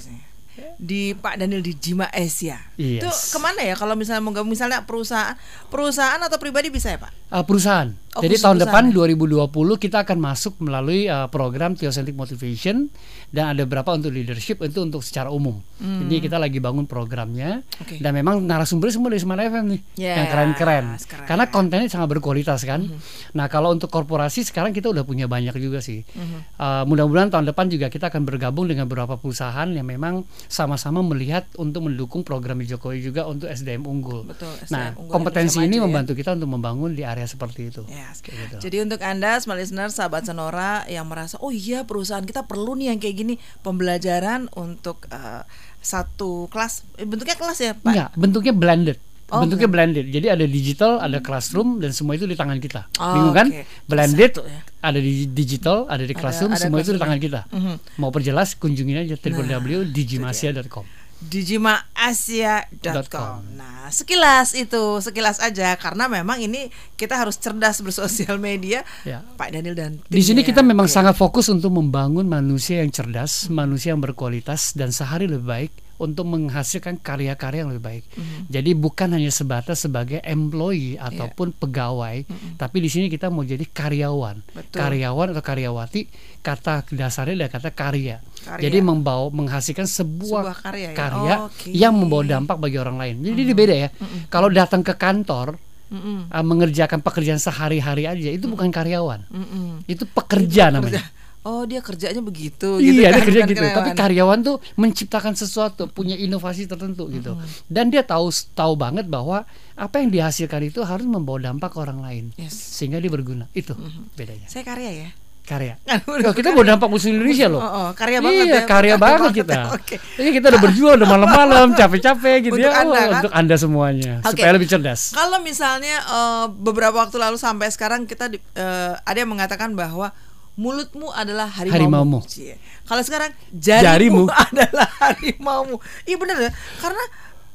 [0.82, 2.58] Di Pak Daniel di Jima Asia.
[2.74, 3.06] Yes.
[3.06, 5.38] Itu ke mana ya kalau misalnya mau misalnya perusahaan
[5.70, 7.30] perusahaan atau pribadi bisa ya Pak?
[7.30, 7.94] Uh, perusahaan.
[8.12, 9.48] Oh, Jadi khusus tahun perusahaan depan ya?
[9.48, 12.92] 2020 kita akan masuk melalui uh, program Theocentric Motivation
[13.32, 15.62] dan ada beberapa untuk leadership itu untuk secara umum.
[15.80, 17.82] Jadi kita lagi bangun programnya Hmm.
[17.82, 17.98] Oke.
[17.98, 20.84] dan memang narasumbernya semua dari Smart FM nih Yes, yang keren-keren.
[20.98, 21.16] keren.
[21.16, 21.26] Hmm.
[21.26, 22.84] Karena kontennya sangat berkualitas kan.
[23.32, 26.04] Nah kalau untuk korporasi sekarang kita udah punya banyak juga sih.
[26.12, 26.44] Hmm.
[26.54, 30.22] Uh, mudah-mudahan tahun depan juga kita akan bergabung dengan beberapa perusahaan yang memang
[30.72, 34.24] sama-sama melihat untuk mendukung program Jokowi juga untuk SDM unggul.
[34.24, 35.84] Betul, SDM Nah unggul kompetensi ini maju ya.
[35.84, 37.84] membantu kita untuk membangun di area seperti itu.
[37.92, 38.24] Yes.
[38.24, 38.56] Gitu.
[38.56, 42.96] Jadi untuk Anda smart listener sahabat Sonora yang merasa oh iya perusahaan kita perlu nih
[42.96, 45.44] yang kayak gini pembelajaran untuk eh,
[45.84, 47.92] satu kelas Eh, bentuknya kelas ya Pak?
[47.92, 48.98] Enggak, bentuknya blended.
[49.32, 50.04] Oh, bentuknya blended.
[50.06, 52.86] Jadi ada digital, ada classroom dan semua itu di tangan kita.
[52.96, 53.46] Oh, Bingung kan?
[53.48, 53.60] oke.
[53.82, 54.60] Blended Satu ya.
[54.78, 57.00] ada di digital, ada di Ada- classroom, ada semua itu di classroom.
[57.00, 57.40] tangan kita.
[57.48, 57.74] Mhm.
[57.96, 60.84] Mau perjelas kunjungin aja Nah, www.digimasia.com.
[61.22, 63.36] digimaasia.com.
[63.54, 68.82] Nah, sekilas itu, sekilas aja karena memang ini kita harus cerdas bersosial media.
[69.02, 69.22] Ya.
[69.32, 70.48] Pak Daniel dan Di sini timnya.
[70.50, 70.92] kita memang Oke.
[70.92, 75.70] sangat fokus untuk membangun manusia yang cerdas, manusia yang berkualitas dan sehari lebih baik
[76.02, 78.04] untuk menghasilkan karya-karya yang lebih baik.
[78.18, 78.50] Mhm.
[78.50, 82.26] Jadi bukan hanya sebatas sebagai employee ataupun pegawai,
[82.58, 84.42] tapi di sini kita mau jadi karyawan.
[84.50, 84.78] Betul.
[84.82, 86.00] Karyawan atau karyawati
[86.42, 88.18] kata dasarnya adalah kata karya.
[88.42, 88.62] Karya.
[88.66, 90.96] Jadi membawa menghasilkan sebuah, Sebuah karya ya?
[90.98, 91.70] karya Oke.
[91.70, 93.14] yang membawa dampak bagi orang lain.
[93.22, 93.88] Jadi ini beda ya.
[94.26, 95.54] Kalau datang ke kantor
[95.92, 96.32] Mm-mm.
[96.32, 99.28] uh, mengerjakan pekerjaan sehari-hari aja itu bukan karyawan.
[99.30, 99.86] Mm-mm.
[99.86, 100.98] Itu pekerja namanya.
[100.98, 101.20] Pekerja.
[101.42, 103.60] oh dia kerjanya begitu iya, kan, dia kerja bukan gitu.
[103.60, 103.96] Tapi karyawan.
[103.96, 107.34] karyawan tuh menciptakan sesuatu, punya inovasi tertentu gitu.
[107.66, 111.98] Dan dia tahu tahu banget bahwa apa yang dihasilkan itu harus membawa dampak ke orang
[111.98, 112.54] lain, Yes.
[112.54, 113.50] sehingga dia berguna.
[113.52, 113.74] Itu
[114.12, 114.46] bedanya.
[114.46, 115.10] saya karya ya
[115.42, 115.74] Karya.
[115.90, 117.58] Kan Oh, kita bawa dampak musuh Indonesia loh.
[117.58, 118.62] Oh, oh, karya banget iya, ya.
[118.62, 119.52] karya banget banget kita.
[119.52, 119.94] ya, oke.
[120.22, 122.78] Ini kita udah berjuang udah malam-malam, capek-capek gitu Untuk ya.
[122.78, 123.10] Anda, Oh, kan?
[123.18, 124.38] Untuk Anda semuanya Oke.
[124.38, 125.10] supaya lebih cerdas.
[125.10, 130.14] Kalau misalnya eh, beberapa waktu lalu sampai sekarang kita di- eh, ada yang mengatakan bahwa
[130.52, 132.20] mulutmu adalah Harimaumu.
[132.20, 132.58] harimaumu.
[132.84, 134.22] Kalau sekarang jarimu, Jarimu.
[134.52, 135.76] adalah harimaumu.
[136.04, 137.04] Iya bener ya, karena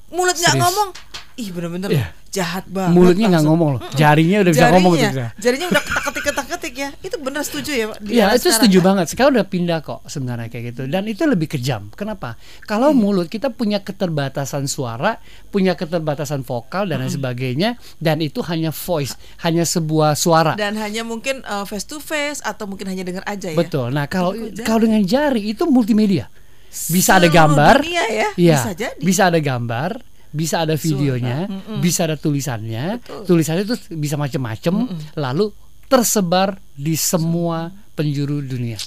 [0.10, 0.90] mulut nggak ngomong,
[1.38, 2.08] ih bener-bener Iya.
[2.30, 2.94] Jahat banget.
[2.94, 5.22] Mulutnya nggak ngomong loh, jarinya udah bisa ngomong Jarinya, gitu.
[5.42, 6.90] Jarinya udah ketak-ketik ketak-ketik ya.
[7.00, 7.98] Itu bener setuju ya, Pak?
[8.04, 8.86] Iya itu sekarang, setuju kan?
[8.88, 9.06] banget.
[9.08, 10.82] Sekarang udah pindah kok sebenarnya kayak gitu.
[10.86, 11.88] Dan itu lebih kejam.
[11.92, 12.36] Kenapa?
[12.64, 13.00] Kalau Hmm.
[13.00, 17.18] mulut kita punya keterbatasan suara, punya keterbatasan vokal dan lain Hmm.
[17.18, 20.54] sebagainya, dan itu hanya voice, hanya sebuah suara.
[20.54, 23.58] Dan hanya mungkin eh, face to face atau mungkin hanya dengar aja ya.
[23.58, 23.92] Betul.
[23.92, 26.28] Nah kalau Kalau dengan jari itu multimedia.
[26.68, 29.00] Bisa ada gambar, dunia ya, Iya, bisa jadi.
[29.00, 29.98] bisa ada gambar,
[30.32, 31.48] bisa ada videonya,
[31.80, 33.00] bisa ada tulisannya.
[33.26, 35.52] Tulisannya itu bisa macam-macam, lalu
[35.88, 38.78] tersebar di semua penjuru dunia.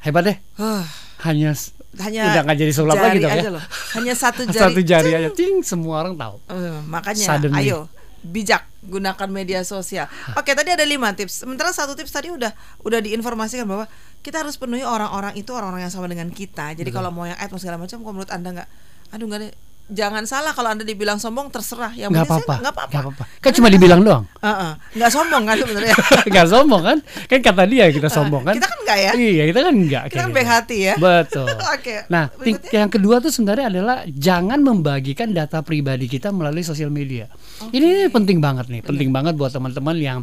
[0.00, 0.36] Hebat deh.
[0.56, 0.84] Huh,
[1.28, 1.52] Hanya
[1.98, 3.50] hanya udah nggak jadi sulap lagi dong ya.
[3.50, 3.64] loh.
[3.98, 4.62] Hanya satu jari.
[4.62, 6.38] Satu jari aja, ting semua orang tahu.
[6.48, 7.66] Eh, makanya Suddenly.
[7.66, 7.90] ayo
[8.20, 10.04] bijak gunakan media sosial.
[10.36, 11.44] Oke, tadi ada lima tips.
[11.44, 12.52] Sementara satu tips tadi udah
[12.84, 13.88] udah diinformasikan bahwa
[14.20, 16.76] kita harus penuhi orang-orang itu orang-orang yang sama dengan kita.
[16.76, 18.68] Jadi kalau mau yang add segala macam, kalau menurut anda nggak,
[19.12, 19.52] aduh nggak deh.
[19.90, 21.90] Jangan salah kalau anda dibilang sombong terserah.
[21.92, 23.00] Yang Nggak apa-apa, nggak apa-apa.
[23.10, 23.26] nggak.
[23.42, 24.24] Kan cuma dibilang doang.
[24.40, 24.72] Heeh.
[24.94, 25.94] nggak sombong kan sebenarnya.
[26.30, 26.98] Nggak sombong kan?
[27.26, 28.54] Kan kata dia kita sombong kan?
[28.54, 29.12] Kita kan nggak ya?
[29.12, 30.04] Iya, kita kan enggak.
[30.08, 30.94] Kita kan baik hati ya.
[30.96, 31.46] Betul.
[31.74, 32.24] Oke, Nah,
[32.70, 37.26] yang kedua tuh sebenarnya adalah jangan membagikan data pribadi kita melalui sosial media.
[37.70, 40.18] Ini, ini penting banget nih, penting banget buat teman-teman yang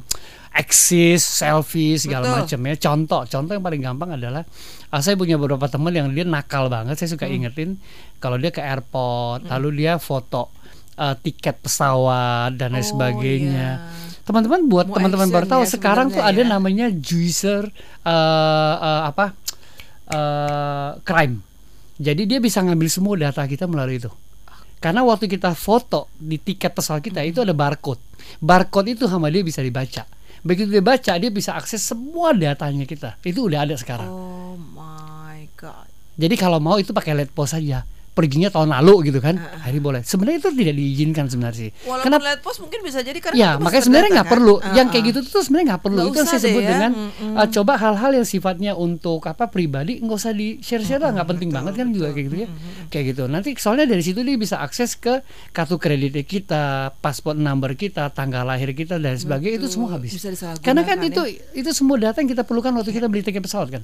[0.57, 2.37] eksis, selfie segala Betul.
[2.41, 2.75] macam ya.
[2.81, 4.41] Contoh, contoh yang paling gampang adalah
[4.89, 6.97] ah, saya punya beberapa teman yang dia nakal banget.
[6.97, 7.15] Saya Hmm.
[7.15, 7.69] suka ingetin
[8.17, 10.49] kalau dia ke airport, lalu dia foto
[10.97, 13.69] eh, tiket pesawat dan lain Oh, sebagainya.
[13.77, 14.15] iya.
[14.25, 16.49] Teman-teman buat teman-teman baru tahu ya sekarang tuh ada ya.
[16.49, 17.69] namanya juicer
[18.03, 19.37] eh, eh, apa
[20.09, 21.45] eh, crime.
[21.97, 24.09] Jadi dia bisa ngambil semua data kita melalui itu.
[24.77, 27.97] Karena waktu kita foto di tiket pesawat kita itu ada barcode.
[28.37, 30.05] Barcode itu sama dia bisa dibaca.
[30.47, 33.19] Begitu dia baca, dia bisa akses semua datanya kita.
[33.19, 34.07] Itu udah ada sekarang.
[34.07, 35.91] Oh my god.
[36.15, 37.83] Jadi kalau mau itu pakai LED post saja.
[38.17, 39.37] Perginya tahun lalu gitu kan.
[39.37, 40.01] Hari boleh.
[40.01, 41.69] Sebenarnya itu tidak diizinkan sebenarnya sih.
[41.85, 42.23] Walaupun Kenapa?
[42.25, 44.33] lihat post mungkin bisa jadi karena Ya, makanya sebenarnya nggak kan?
[44.33, 44.55] perlu.
[44.57, 46.01] Ah, yang kayak gitu tuh sebenarnya nggak perlu.
[46.01, 46.69] Nggak itu yang saya sebut ya.
[46.73, 47.33] dengan Mm-mm.
[47.37, 51.29] uh, coba hal-hal yang sifatnya untuk apa pribadi nggak usah di share share lah nggak
[51.37, 52.47] penting banget kan juga kayak gitu ya.
[52.89, 53.23] Kayak gitu.
[53.29, 55.21] Nanti soalnya dari situ dia bisa akses ke
[55.53, 60.17] kartu kredit kita, paspor number kita, tanggal lahir kita dan sebagainya itu semua habis.
[60.65, 61.13] Karena kan ya.
[61.13, 61.21] itu
[61.53, 63.83] itu semua data yang kita perlukan waktu kita beli tiket pesawat kan.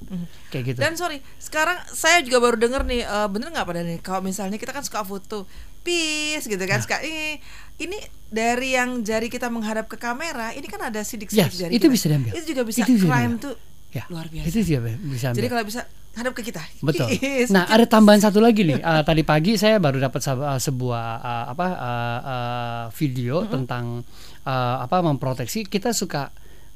[0.49, 0.79] Kayak gitu.
[0.81, 3.99] Dan sorry, sekarang saya juga baru dengar nih, eh, bener nggak pada nih?
[4.01, 5.43] Kalau misalnya kita kan suka foto,
[5.81, 6.69] peace gitu Ya.
[6.69, 7.37] kan, suka ini,
[7.77, 11.85] ini dari yang jari kita menghadap ke kamera, ini kan ada sidik-sidik Yes, jari itu
[11.85, 11.91] kita.
[11.91, 12.31] bisa diambil.
[12.31, 13.45] Itu juga bisa Itu bisa crime diambil.
[13.45, 13.55] tuh
[13.93, 14.49] Ya, luar biasa.
[14.49, 15.37] Itu dia bisa ambil.
[15.37, 15.81] Jadi kalau bisa
[16.13, 16.65] hadap ke kita.
[16.81, 17.13] Betul.
[17.53, 18.81] Nah, ada tambahan satu lagi nih.
[18.81, 24.01] Eh, tadi pagi saya baru dapat eh, sebuah eh, apa eh, eh, video tentang
[24.41, 25.69] eh, apa memproteksi.
[25.69, 26.25] Kita suka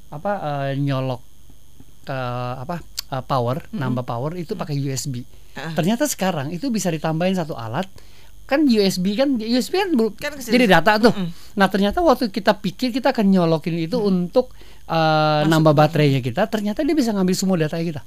[0.07, 1.21] apa eh, nyolok
[2.05, 5.25] eh, apa eh, power, nambah power itu pakai USB.
[5.57, 5.73] Ah.
[5.73, 7.89] Ternyata sekarang itu bisa ditambahin satu alat
[8.47, 10.53] kan USB kan USB kan, Kan ke sini.
[10.55, 11.13] jadi data tuh.
[11.59, 14.55] Nah ternyata waktu kita pikir kita akan nyolokin itu untuk
[14.87, 18.05] eh, nambah baterainya kita, ternyata dia bisa ngambil semua data kita.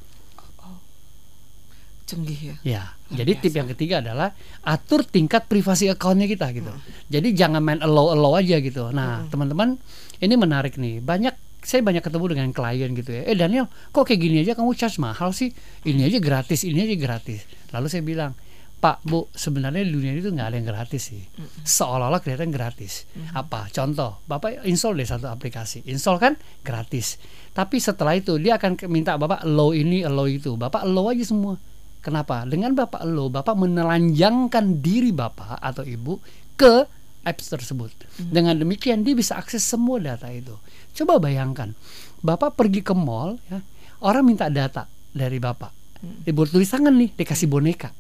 [2.09, 2.57] Canggih ya.
[2.67, 2.83] Ya,
[3.15, 4.35] jadi tip yang ketiga adalah
[4.67, 6.73] atur tingkat privasi akunnya kita gitu.
[7.07, 8.91] Jadi jangan main allow allow aja gitu.
[8.91, 9.79] Nah, teman-teman,
[10.19, 10.99] ini menarik nih.
[10.99, 13.23] Banyak saya banyak ketemu dengan klien gitu ya.
[13.29, 15.53] Eh Daniel, kok kayak gini aja kamu charge mahal sih?
[15.85, 17.45] Ini aja gratis, ini aja gratis.
[17.71, 18.33] Lalu saya bilang,
[18.81, 21.21] Pak, Bu, sebenarnya di dunia ini tuh nggak ada yang gratis sih.
[21.69, 23.05] Seolah-olah kelihatan gratis.
[23.37, 23.69] Apa?
[23.69, 25.85] Contoh, Bapak install deh satu aplikasi.
[25.85, 26.33] Install kan
[26.65, 27.21] gratis.
[27.53, 30.57] Tapi setelah itu dia akan minta Bapak allow ini, allow itu.
[30.57, 31.61] Bapak allow aja semua.
[32.01, 32.49] Kenapa?
[32.49, 36.17] Dengan Bapak allow, Bapak menelanjangkan diri Bapak atau Ibu
[36.57, 36.89] ke
[37.25, 37.93] apps tersebut.
[38.17, 40.57] Dengan demikian dia bisa akses semua data itu.
[40.97, 41.73] Coba bayangkan,
[42.21, 43.61] Bapak pergi ke mall ya,
[44.05, 45.73] orang minta data dari Bapak.
[46.01, 47.93] Dia buat tulis tangan nih, dikasih boneka.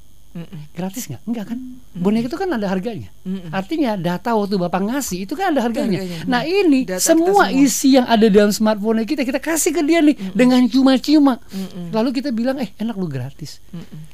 [0.70, 1.22] Gratis nggak?
[1.26, 1.58] Enggak kan?
[1.90, 3.10] Boneka itu kan ada harganya.
[3.50, 5.98] Artinya data waktu Bapak ngasih itu kan ada harganya.
[5.98, 6.22] harganya.
[6.30, 7.54] Nah, ini Data semua, semua.
[7.54, 11.42] isi yang ada dalam smartphone kita kita kasih ke dia nih dengan cuma-cuma.
[11.90, 13.58] Lalu kita bilang, "Eh, enak lu gratis."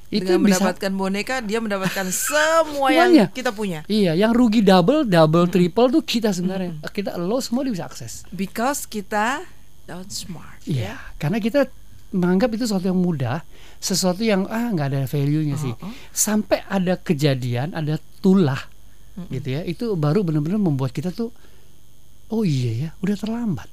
[0.08, 3.84] Itu Dengan bisa mendapatkan boneka, dia mendapatkan semua yang kita punya.
[3.84, 6.80] Iya, yang rugi double, double, triple tuh kita sebenarnya.
[6.96, 8.24] Kita lo semua dia bisa akses.
[8.32, 9.44] Because kita
[9.84, 10.64] down smart.
[10.64, 11.68] Iya, karena kita
[12.16, 13.44] menganggap itu sesuatu yang mudah,
[13.76, 15.72] sesuatu yang ah nggak ada value-nya sih.
[15.72, 18.58] Oh, Sampai ada kejadian, ada tulah
[19.28, 19.60] gitu ya.
[19.62, 21.30] Itu baru benar-benar membuat kita tuh
[22.28, 23.68] oh iya ya, udah terlambat.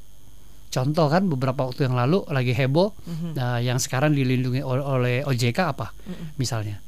[0.69, 2.97] Contoh kan beberapa waktu yang lalu lagi heboh
[3.31, 5.93] nah, yang sekarang dilindungi ol- oleh OJK apa
[6.35, 6.81] misalnya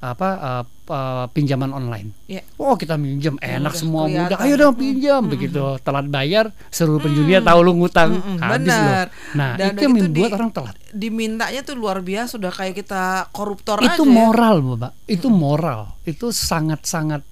[0.00, 2.16] apa uh, uh, pinjaman online.
[2.24, 2.40] Iya.
[2.56, 4.32] Oh kita minjem enak semua kelihatan.
[4.32, 4.38] mudah.
[4.40, 5.60] Ayo dong pinjam begitu.
[5.78, 8.16] Telat bayar seluruh penjuru tahu lu ngutang.
[8.16, 9.06] Mm-mm, Habis benar.
[9.06, 9.36] loh.
[9.36, 10.74] Nah, Dan itu yang itu membuat di- orang telat.
[10.90, 14.02] Dimintanya tuh luar biasa sudah kayak kita koruptor Itu aja.
[14.02, 14.08] ya.
[14.08, 14.92] moral, Bapak.
[15.04, 15.80] Itu moral.
[16.02, 17.22] Itu sangat-sangat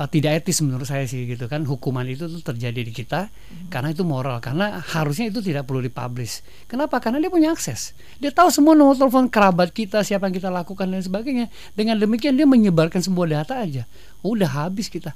[0.00, 1.68] uh, tidak etis menurut saya sih gitu kan.
[1.68, 3.28] Hukuman itu tuh terjadi di kita
[3.68, 4.40] karena itu moral.
[4.40, 6.40] Karena harusnya itu tidak perlu dipublish.
[6.64, 6.96] Kenapa?
[7.04, 7.92] Karena dia punya akses.
[8.16, 11.52] Dia tahu semua nomor telepon kerabat kita, siapa yang kita lakukan dan sebagainya.
[11.76, 13.84] Dengan demikian dia menyebarkan sebuah data aja.
[14.24, 15.12] Udah habis kita.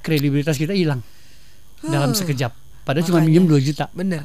[0.00, 1.04] Kredibilitas kita hilang
[1.84, 2.65] dalam sekejap.
[2.86, 3.90] Padahal cuma minjem 2 juta.
[3.90, 4.22] Bener.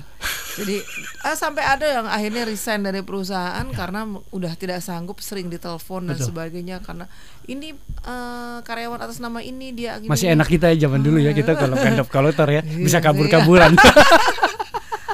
[0.52, 0.78] Jadi
[1.20, 6.06] ah, sampai ada yang akhirnya resign dari perusahaan karena m- udah tidak sanggup sering ditelepon
[6.06, 6.16] dan Ya.
[6.16, 6.28] Betul.
[6.30, 7.10] sebagainya karena
[7.46, 11.32] ini eh, karyawan atas nama ini dia gini, Masih enak kita ya zaman dulu ya
[11.32, 13.74] kita kalau hand of collector ya bisa Iya, kabur-kaburan.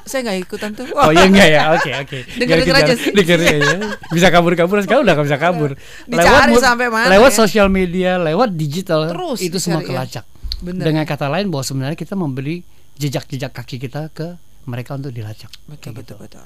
[0.03, 0.87] Saya nggak ikutan tuh.
[0.93, 2.17] Oh iya enggak ya, oke oke.
[2.39, 3.11] Denger-denger Biar aja sih.
[3.11, 3.75] denger aja.
[4.09, 5.71] Bisa kabur-kabur sekarang udah nggak bisa kabur.
[6.05, 7.37] Dicari mu- sampai mana Lewat ya?
[7.37, 9.85] sosial media, lewat digital, Terus itu semua ya.
[9.85, 10.23] kelacak.
[10.57, 10.79] Bener.
[10.81, 12.63] Dengan kata lain bahwa sebenarnya kita membeli
[12.97, 14.35] jejak-jejak kaki kita ke
[14.67, 15.47] mereka untuk dilacak.
[15.63, 16.15] Betul Kayak gitu.
[16.19, 16.45] betul betul.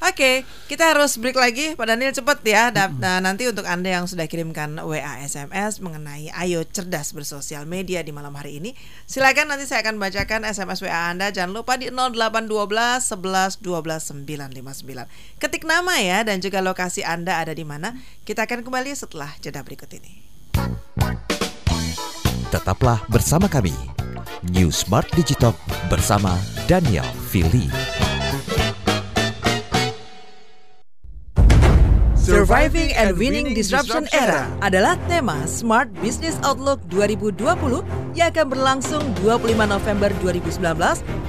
[0.00, 1.76] Oke, kita harus break lagi.
[1.76, 2.72] Pak Daniel cepet ya.
[2.72, 8.00] Da- Nah, nanti untuk anda yang sudah kirimkan WA SMS mengenai Ayo cerdas bersosial media
[8.00, 8.72] di malam hari ini,
[9.04, 11.28] silakan nanti saya akan bacakan SMS WA anda.
[11.28, 15.04] Jangan lupa di 0812 11 12 959.
[15.36, 17.92] Ketik nama ya dan juga lokasi anda ada di mana.
[18.24, 20.26] Kita akan kembali setelah jeda berikut ini.
[22.50, 23.76] Tetaplah bersama kami.
[24.54, 25.52] New Smart Digital
[25.88, 27.70] bersama Daniel Fili.
[32.30, 37.34] Surviving and Winning Disruption Era adalah tema Smart Business Outlook 2020
[38.14, 40.62] yang akan berlangsung 25 November 2019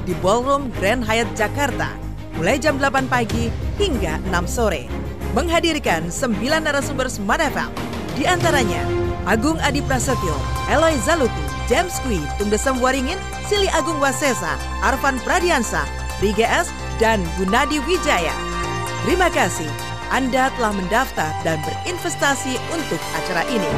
[0.05, 1.89] di Ballroom Grand Hyatt Jakarta
[2.37, 3.49] mulai jam 8 pagi
[3.81, 4.85] hingga 6 sore.
[5.33, 7.71] Menghadirkan 9 narasumber Smart FM,
[8.19, 10.33] di antaranya Agung Adi Prasetyo,
[10.65, 15.85] Eloy Zaluti, James Kui, Tungdesem Waringin, Sili Agung Wasesa, Arvan Pradiansa,
[16.17, 18.33] Riga S, dan Gunadi Wijaya.
[19.05, 19.69] Terima kasih
[20.13, 23.69] Anda telah mendaftar dan berinvestasi untuk acara ini.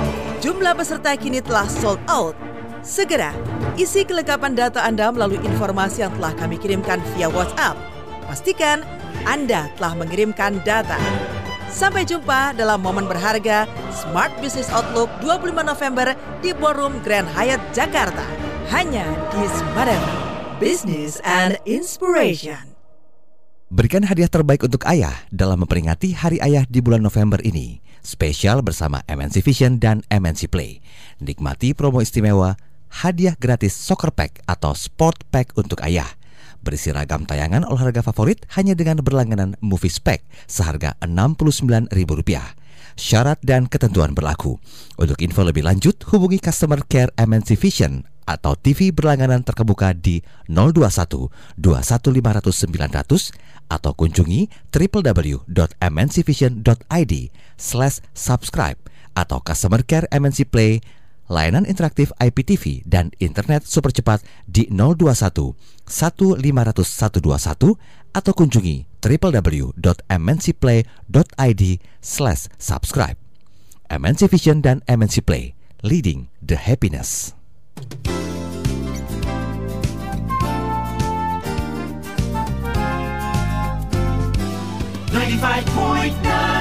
[0.44, 2.36] Jumlah peserta kini telah sold out.
[2.84, 3.32] Segera
[3.80, 7.80] isi kelengkapan data Anda melalui informasi yang telah kami kirimkan via WhatsApp.
[8.28, 8.84] Pastikan
[9.24, 11.00] Anda telah mengirimkan data.
[11.74, 16.14] Sampai jumpa dalam momen berharga Smart Business Outlook 25 November
[16.46, 18.22] di Ballroom Grand Hyatt Jakarta.
[18.70, 19.90] Hanya di Smart.
[20.62, 22.78] Business and Inspiration.
[23.74, 27.82] Berikan hadiah terbaik untuk ayah dalam memperingati Hari Ayah di bulan November ini.
[28.06, 30.78] Spesial bersama MNC Vision dan MNC Play.
[31.26, 32.54] Nikmati promo istimewa
[33.02, 36.06] hadiah gratis soccer pack atau sport pack untuk ayah.
[36.64, 41.92] Berisi ragam tayangan olahraga favorit hanya dengan berlangganan Movies Pack seharga Rp69.000.
[42.96, 44.56] Syarat dan ketentuan berlaku.
[44.96, 51.28] Untuk info lebih lanjut, hubungi customer care MNC Vision atau TV berlangganan terkebuka di 021
[51.60, 57.14] 21500 900 atau kunjungi www.mncvision.id
[57.60, 58.80] slash subscribe
[59.14, 60.80] atau customer care MNC Play
[61.32, 65.56] layanan interaktif IPTV dan internet super cepat di 021
[65.86, 67.78] 1500 121
[68.14, 71.64] atau kunjungi www.mncplay.id
[72.00, 73.20] slash subscribe.
[73.92, 75.52] MNC Vision dan MNC Play,
[75.84, 77.36] leading the happiness.
[85.14, 86.53] Ninety-five point nine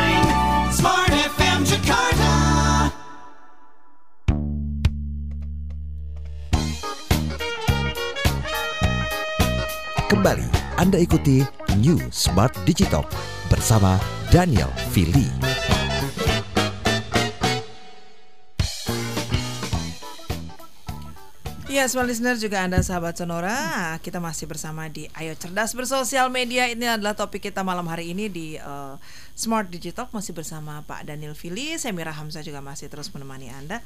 [10.12, 10.44] Kembali
[10.76, 11.40] Anda ikuti
[11.80, 13.00] New Smart Digital
[13.48, 13.96] bersama
[14.28, 15.24] Daniel Fili.
[21.72, 26.68] Ya, smart listener juga Anda sahabat Sonora, kita masih bersama di Ayo Cerdas Bersosial Media.
[26.68, 28.94] Ini adalah topik kita malam hari ini di eh,
[29.32, 33.80] Smart Digital masih bersama Pak Daniel Fili, saya Mira Hamzah juga masih terus menemani Anda.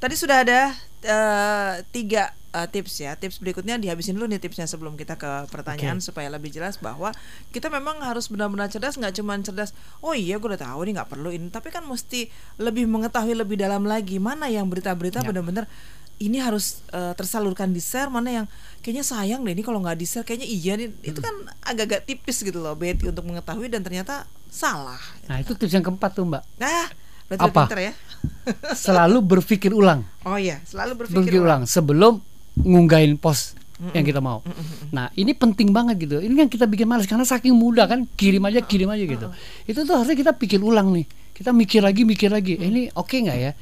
[0.00, 0.72] Tadi sudah ada
[1.04, 3.12] eh, tiga eh, tips ya.
[3.20, 7.12] Tips berikutnya dihabisin dulu nih tipsnya sebelum kita ke pertanyaan supaya lebih jelas bahwa
[7.52, 9.76] kita memang harus benar-benar cerdas, nggak cuma cerdas.
[10.00, 13.60] Oh iya, gue udah tahu nih nggak perlu ini, tapi kan mesti lebih mengetahui lebih
[13.60, 15.68] dalam lagi mana yang berita-berita benar-benar
[16.16, 18.46] ini harus eh, tersalurkan di share mana yang
[18.80, 22.40] kayaknya sayang deh ini kalau nggak di share kayaknya iya nih itu kan agak-agak tipis
[22.40, 24.98] gitu loh Betty untuk mengetahui dan ternyata salah
[25.28, 26.42] Nah itu tips yang keempat tuh mbak.
[26.56, 26.88] nah
[27.28, 27.62] berarti Apa?
[27.68, 27.92] pinter ya
[28.86, 30.02] Selalu berpikir ulang.
[30.24, 32.22] oh iya selalu berpikir, berpikir ulang sebelum
[32.56, 33.58] ngunggahin post
[33.92, 34.40] yang kita mau.
[34.88, 36.16] Nah ini penting banget gitu.
[36.16, 39.28] Ini yang kita bikin males karena saking mudah kan kirim aja kirim aja gitu.
[39.68, 41.04] Itu tuh harusnya kita pikir ulang nih.
[41.36, 42.56] Kita mikir lagi mikir lagi.
[42.56, 43.52] Eh, Ini oke nggak ya?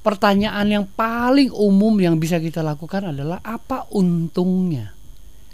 [0.00, 4.96] Pertanyaan yang paling umum yang bisa kita lakukan adalah apa untungnya?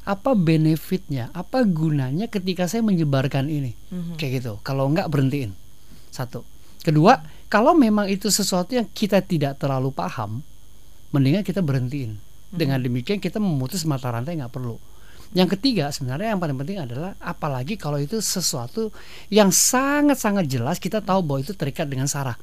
[0.07, 1.35] Apa benefitnya?
[1.35, 3.75] Apa gunanya ketika saya menyebarkan ini?
[4.15, 4.53] Kayak gitu.
[4.63, 5.51] Kalau nggak berhentiin.
[6.15, 6.47] Satu.
[6.87, 7.19] Kedua,
[7.51, 10.47] kalau memang itu sesuatu yang kita tidak terlalu paham,
[11.11, 12.23] mendingan kita berhentiin.
[12.47, 14.79] Dengan demikian kita memutus mata rantai nggak perlu.
[15.35, 18.95] Yang ketiga sebenarnya yang paling penting adalah apalagi kalau itu sesuatu
[19.27, 22.39] yang sangat-sangat jelas kita tahu bahwa itu terikat dengan Sarah.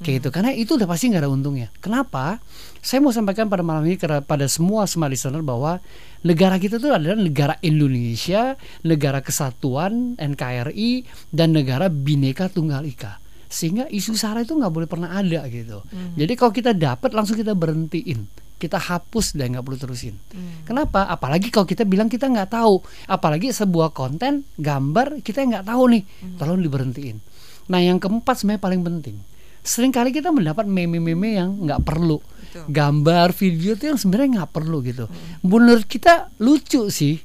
[0.00, 1.68] Kayak gitu karena itu udah pasti nggak ada untungnya.
[1.84, 2.40] Kenapa?
[2.80, 5.84] Saya mau sampaikan pada malam ini kepada semua smart listener bahwa
[6.24, 13.20] negara kita itu adalah negara Indonesia, negara kesatuan NKRI dan negara bineka tunggal ika.
[13.52, 15.84] Sehingga isu sara itu nggak boleh pernah ada gitu.
[16.16, 18.24] Jadi kalau kita dapat langsung kita berhentiin,
[18.56, 20.16] kita hapus dan nggak perlu terusin.
[20.64, 21.04] Kenapa?
[21.04, 22.80] Apalagi kalau kita bilang kita nggak tahu,
[23.12, 26.02] apalagi sebuah konten gambar kita nggak tahu nih,
[26.40, 27.20] tolong diberhentiin.
[27.68, 29.16] Nah yang keempat sebenarnya paling penting.
[29.62, 32.18] Seringkali kita mendapat meme-meme yang nggak perlu,
[32.66, 35.06] gambar, video itu yang sebenarnya nggak perlu gitu.
[35.46, 37.22] Menurut kita lucu sih,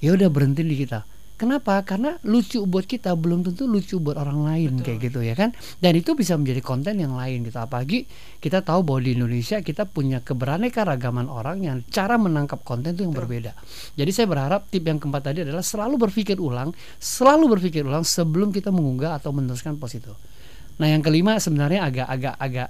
[0.00, 1.04] ya udah berhenti di kita.
[1.38, 1.78] Kenapa?
[1.86, 5.54] Karena lucu buat kita belum tentu lucu buat orang lain kayak gitu ya kan.
[5.78, 7.62] Dan itu bisa menjadi konten yang lain gitu.
[7.62, 8.10] Apalagi
[8.42, 13.14] kita tahu bahwa di Indonesia kita punya keberaneka-ragaman orang yang cara menangkap konten itu yang
[13.14, 13.54] berbeda.
[13.94, 18.50] Jadi saya berharap tip yang keempat tadi adalah selalu berpikir ulang, selalu berpikir ulang sebelum
[18.50, 20.10] kita mengunggah atau meneruskan post itu.
[20.78, 22.68] Nah, yang kelima sebenarnya agak-agak agak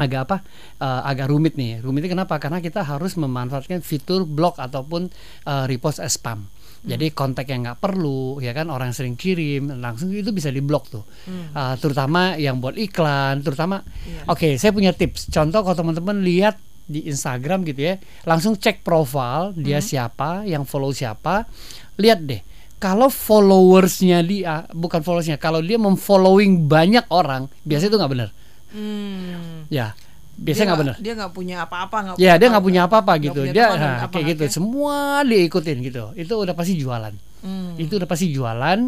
[0.00, 0.36] agak apa
[0.80, 1.80] eh, agak rumit nih.
[1.84, 2.40] Rumitnya kenapa?
[2.40, 5.08] Karena kita harus memanfaatkan fitur block ataupun
[5.46, 6.48] eh, repost as spam.
[6.82, 8.66] Jadi kontak yang nggak perlu ya kan?
[8.66, 11.06] Orang yang sering kirim langsung itu bisa diblok tuh.
[11.30, 13.86] Eh, terutama yang buat iklan terutama
[14.26, 15.30] oke saya punya tips.
[15.30, 17.94] Contoh kalau teman-teman lihat di Instagram gitu ya
[18.26, 21.46] langsung cek profil dia siapa yang follow siapa
[21.94, 22.42] lihat deh
[22.82, 28.30] kalau followersnya dia bukan followersnya kalau dia memfollowing banyak orang biasanya itu nggak benar
[28.72, 29.68] Hmm.
[29.68, 30.96] Ya, Dia biasanya nggak benar.
[30.96, 31.96] Dia nggak punya apa-apa.
[32.00, 33.40] nggak Ya, dia nggak punya apa-apa gitu.
[33.52, 34.42] Dia nah, apa kayak gitu.
[34.48, 34.50] ya.
[34.50, 36.04] Semua diikutin gitu.
[36.16, 37.12] Itu udah pasti jualan.
[37.44, 37.76] Hmm.
[37.76, 38.78] Itu udah pasti jualan.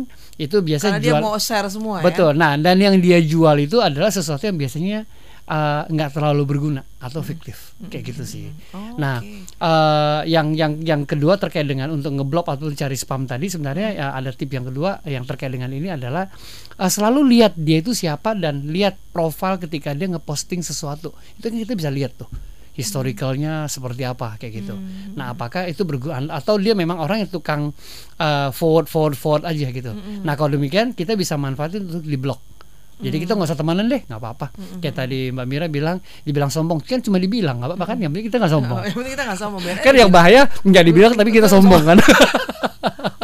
[0.40, 1.20] Itu biasa Karena dia jual.
[1.20, 2.32] mau share semua Betul.
[2.32, 2.40] ya.
[2.40, 5.04] Nah, dan yang dia jual itu adalah sesuatu yang biasanya
[5.44, 8.48] eh, nggak terlalu berguna atau fiktif kayak gitu sih.
[8.72, 9.28] Oh, nah, oke.
[9.60, 14.06] eh, yang yang yang kedua terkait dengan untuk ngeblok atau cari spam tadi sebenarnya ya,
[14.16, 16.32] ada tip yang kedua yang terkait dengan ini adalah
[16.80, 21.12] eh, selalu lihat dia itu siapa dan lihat profil ketika dia ngeposting sesuatu.
[21.36, 22.28] Itu kan kita bisa lihat tuh
[22.74, 24.74] historicalnya seperti apa kayak gitu.
[25.14, 27.70] Nah, apakah itu berguna atau dia memang orang yang tukang
[28.18, 29.92] eh, forward forward forward aja gitu.
[30.24, 32.53] Nah, kalau demikian kita bisa manfaatin untuk diblok.
[33.00, 34.46] Jadi kita nggak usah temenan deh, nggak apa-apa.
[34.78, 37.96] Kayak tadi Mbak Mira bilang, dibilang sombong, kan cuma dibilang, nggak apa-apa kan?
[37.98, 38.80] Yang penting kita nggak sombong.
[38.84, 41.98] Yang penting kita nggak sombong kan yang bahaya nggak dibilang tapi kita sombong kan.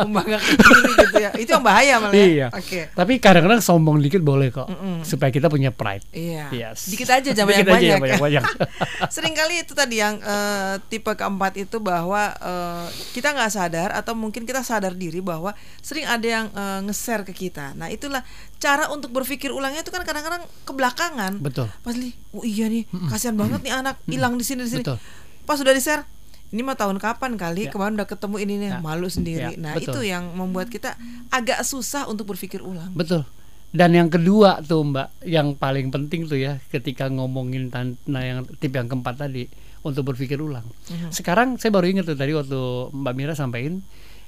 [0.00, 1.09] membanggakan diri gitu.
[1.44, 2.14] Itu yang bahaya malah.
[2.14, 2.26] ya.
[2.26, 2.46] iya.
[2.52, 2.92] Oke.
[2.92, 4.68] Tapi kadang-kadang sombong dikit boleh kok,
[5.02, 6.04] supaya kita punya pride.
[6.12, 6.52] Iya.
[6.52, 6.92] Yes.
[6.92, 7.96] Dikit aja jangan banyak-banyak.
[7.96, 8.42] aja, banyak-banyak.
[9.14, 14.44] Seringkali itu tadi yang eh, tipe keempat itu bahwa eh, kita nggak sadar atau mungkin
[14.44, 17.72] kita sadar diri bahwa sering ada yang eh, nge-share ke kita.
[17.74, 18.20] Nah, itulah
[18.60, 21.40] cara untuk berpikir ulangnya itu kan kadang-kadang kebelakangan.
[21.40, 21.72] Betul.
[21.80, 24.84] Pas li, oh iya nih, kasihan banget nih anak hilang di sini di sini.
[24.84, 25.00] Betul.
[25.48, 26.04] Pas sudah di-share
[26.50, 27.70] ini mah tahun kapan kali Ya.
[27.70, 28.78] kemarin udah ketemu ini nih Ya.
[28.78, 29.54] malu sendiri.
[29.54, 29.94] Ya, nah, betul.
[29.94, 30.98] itu yang membuat kita
[31.30, 32.90] agak susah untuk berpikir ulang.
[32.92, 33.22] Betul.
[33.70, 37.70] Dan yang kedua tuh Mbak, yang paling penting tuh ya ketika ngomongin
[38.04, 39.46] nah yang tip yang keempat tadi
[39.86, 40.66] untuk berpikir ulang.
[41.08, 42.58] Sekarang saya baru ingat tuh tadi waktu
[42.90, 43.78] Mbak Mira sampaikan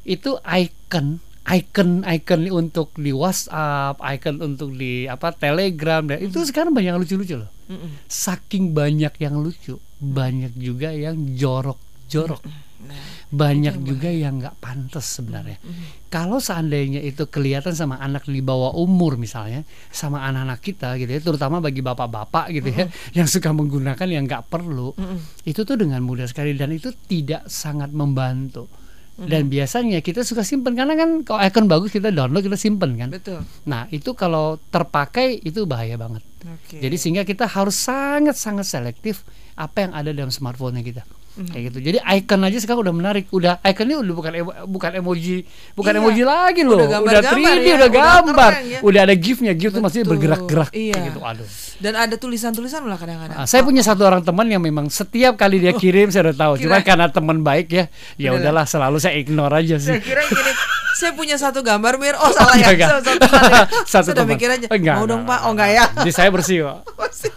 [0.06, 6.70] itu icon icon icon untuk di WhatsApp, icon untuk di apa Telegram dan itu sekarang
[6.70, 7.50] banyak lucu-lucu loh.
[8.06, 11.18] Saking banyak yang lucu, banyak juga yang
[12.12, 12.42] jorok-jorok.
[13.32, 15.56] Banyak juga yang nggak pantas sebenarnya.
[16.12, 21.20] Kalau seandainya itu kelihatan sama anak di bawah umur misalnya, sama anak-anak kita gitu ya,
[21.24, 22.84] terutama bagi bapak-bapak gitu ya,
[23.16, 24.92] yang suka menggunakan yang nggak perlu,
[25.48, 28.68] itu tuh dengan mudah sekali dan itu tidak sangat membantu.
[29.12, 33.12] Dan biasanya kita suka simpen karena kan kalau icon bagus kita download kita simpen kan.
[33.12, 33.44] Betul.
[33.68, 36.24] Nah itu kalau terpakai itu bahaya banget.
[36.42, 36.80] Oke.
[36.80, 39.22] Jadi sehingga kita harus sangat-sangat selektif
[39.54, 41.04] apa yang ada dalam smartphone kita.
[41.32, 41.78] Kayak gitu.
[41.82, 43.24] Jadi icon aja sekarang udah menarik.
[43.28, 45.36] Udah iconnya udah bukan emo- bukan emoji,
[45.72, 46.00] bukan Iya.
[46.00, 46.76] emoji lagi loh.
[46.76, 48.78] Udah Udah, gambar-gambar 3D, ya, udah udah gambar, keren ya.
[48.80, 49.52] udah ada gifnya.
[49.52, 50.14] Gif tuh maksudnya Betul.
[50.14, 50.92] bergerak-gerak Iya.
[50.92, 51.20] kayak gitu.
[51.20, 51.48] Aduh.
[51.78, 53.34] Dan ada tulisan-tulisan malah kadang-kadang.
[53.34, 56.52] Nah, saya punya satu orang teman yang memang setiap kali dia kirim saya udah tahu.
[56.62, 56.84] Cuma Oh.
[56.84, 57.84] Karena teman baik ya,
[58.16, 59.88] ya udahlah selalu saya ignore aja sih.
[59.88, 60.52] Saya kira gini,
[60.92, 62.14] saya punya satu gambar mir.
[62.20, 63.62] Oh salah ya, Enggak, satu, satu ya.
[63.92, 64.32] Satu Saya udah teman.
[64.36, 64.66] mikir aja.
[64.68, 65.84] Enggak, Mau dong pak, oh enggak ya.
[66.04, 66.78] Jadi saya bersih kok.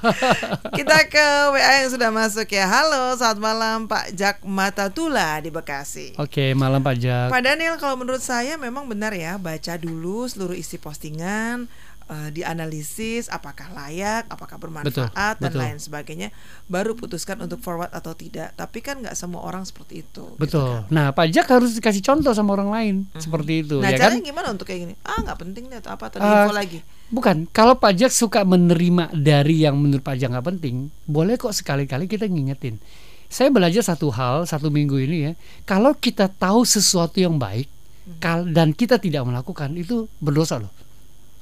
[0.77, 2.65] Kita ke WA yang sudah masuk ya.
[2.65, 6.13] Halo, selamat malam Pak Jak Matatula di Bekasi.
[6.17, 7.27] Oke, malam Pak Jak.
[7.31, 11.67] Pak Daniel, kalau menurut saya memang benar ya, baca dulu seluruh isi postingan,
[12.05, 15.07] eh, dianalisis apakah layak, apakah bermanfaat Betul,
[15.39, 15.59] dan betul.
[15.59, 16.29] lain sebagainya,
[16.65, 18.53] baru putuskan untuk forward atau tidak.
[18.53, 20.25] Tapi kan nggak semua orang seperti itu.
[20.27, 20.85] gitu Betul.
[20.85, 20.89] kan.
[20.89, 24.11] Nah, pajak harus dikasih contoh sama orang lain seperti itu, Nah, ya kan?
[24.11, 24.93] caranya gimana untuk kayak gini?
[25.01, 26.79] Ah, nggak penting deh atau apa atau Eh, info lagi.
[27.07, 32.25] Bukan, kalau pajak suka menerima dari yang menurut pajak nggak penting, boleh kok sekali-kali kita
[32.25, 32.77] ngingetin.
[33.25, 35.31] Saya belajar satu hal satu minggu ini ya,
[35.63, 37.65] kalau kita tahu sesuatu yang baik
[38.05, 38.19] Hmm.
[38.19, 40.69] kal- dan kita tidak melakukan itu berdosa loh,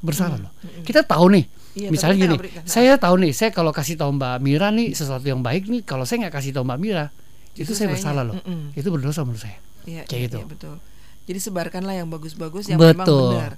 [0.04, 0.52] bersalah loh.
[0.84, 1.62] Kita tahu nih, Hmm.
[1.74, 2.62] Iya, misalnya gini, berikan.
[2.70, 6.06] saya tahu nih, saya kalau kasih tahu Mbak Mira nih sesuatu yang baik nih, kalau
[6.06, 7.10] saya nggak kasih tahu Mbak Mira,
[7.58, 8.78] itu Justru saya sayanya, bersalah loh, mm-mm.
[8.78, 9.58] itu berdosa menurut saya.
[9.84, 10.38] Iya, kayak iya, gitu.
[10.38, 10.76] iya, betul.
[11.24, 13.32] Jadi sebarkanlah yang bagus-bagus yang memang Betul.
[13.34, 13.54] benar.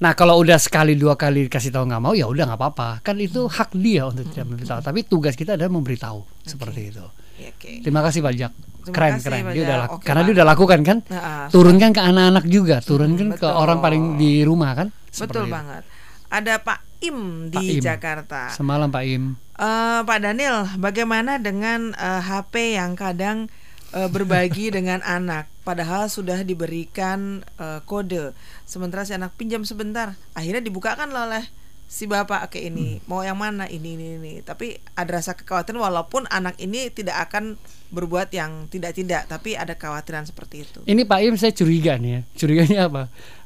[0.00, 3.20] Nah kalau udah sekali dua kali dikasih tahu nggak mau ya udah nggak apa-apa kan
[3.20, 3.52] itu Hmm.
[3.52, 7.04] hak dia untuk tidak memberitahu tapi tugas kita adalah memberitahu seperti itu.
[7.36, 7.84] Ya, Oke.
[7.84, 8.32] Terima kasih Pak.
[8.32, 8.48] Terima
[8.88, 10.98] Keren kasih, keren Pak dia udah Oke, karena dia udah lakukan kan.
[11.06, 13.52] Nah, ah, Turunkan ke anak-anak juga, turunkan ke betul.
[13.52, 14.88] orang paling di rumah kan.
[15.14, 15.52] Betul itu.
[15.52, 15.82] banget.
[16.30, 17.82] Ada Pak Im di Pak Im.
[17.82, 18.40] Jakarta.
[18.54, 19.34] Semalam Pak Im.
[19.60, 23.50] Eh, Pak Daniel, bagaimana dengan eh, HP yang kadang
[23.92, 28.32] eh, berbagi dengan anak, padahal sudah diberikan eh, kode,
[28.64, 31.44] sementara si anak pinjam sebentar, akhirnya dibukakan oleh
[31.90, 36.22] si bapak oke ini mau yang mana ini ini ini, tapi ada rasa kekhawatiran walaupun
[36.30, 37.58] anak ini tidak akan
[37.90, 40.80] berbuat yang tidak tidak, tapi ada kekhawatiran seperti itu.
[40.86, 42.20] Ini Pak Im saya curiga nih ya.
[42.38, 43.02] Curiganya apa?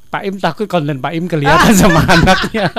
[0.09, 2.69] Pak Im takut konten Pak Im kelihatan sama anaknya.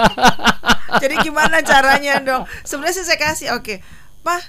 [1.02, 2.42] Jadi gimana caranya dong?
[2.62, 3.82] Sebenarnya sih saya kasih, oke,
[4.22, 4.42] Pak,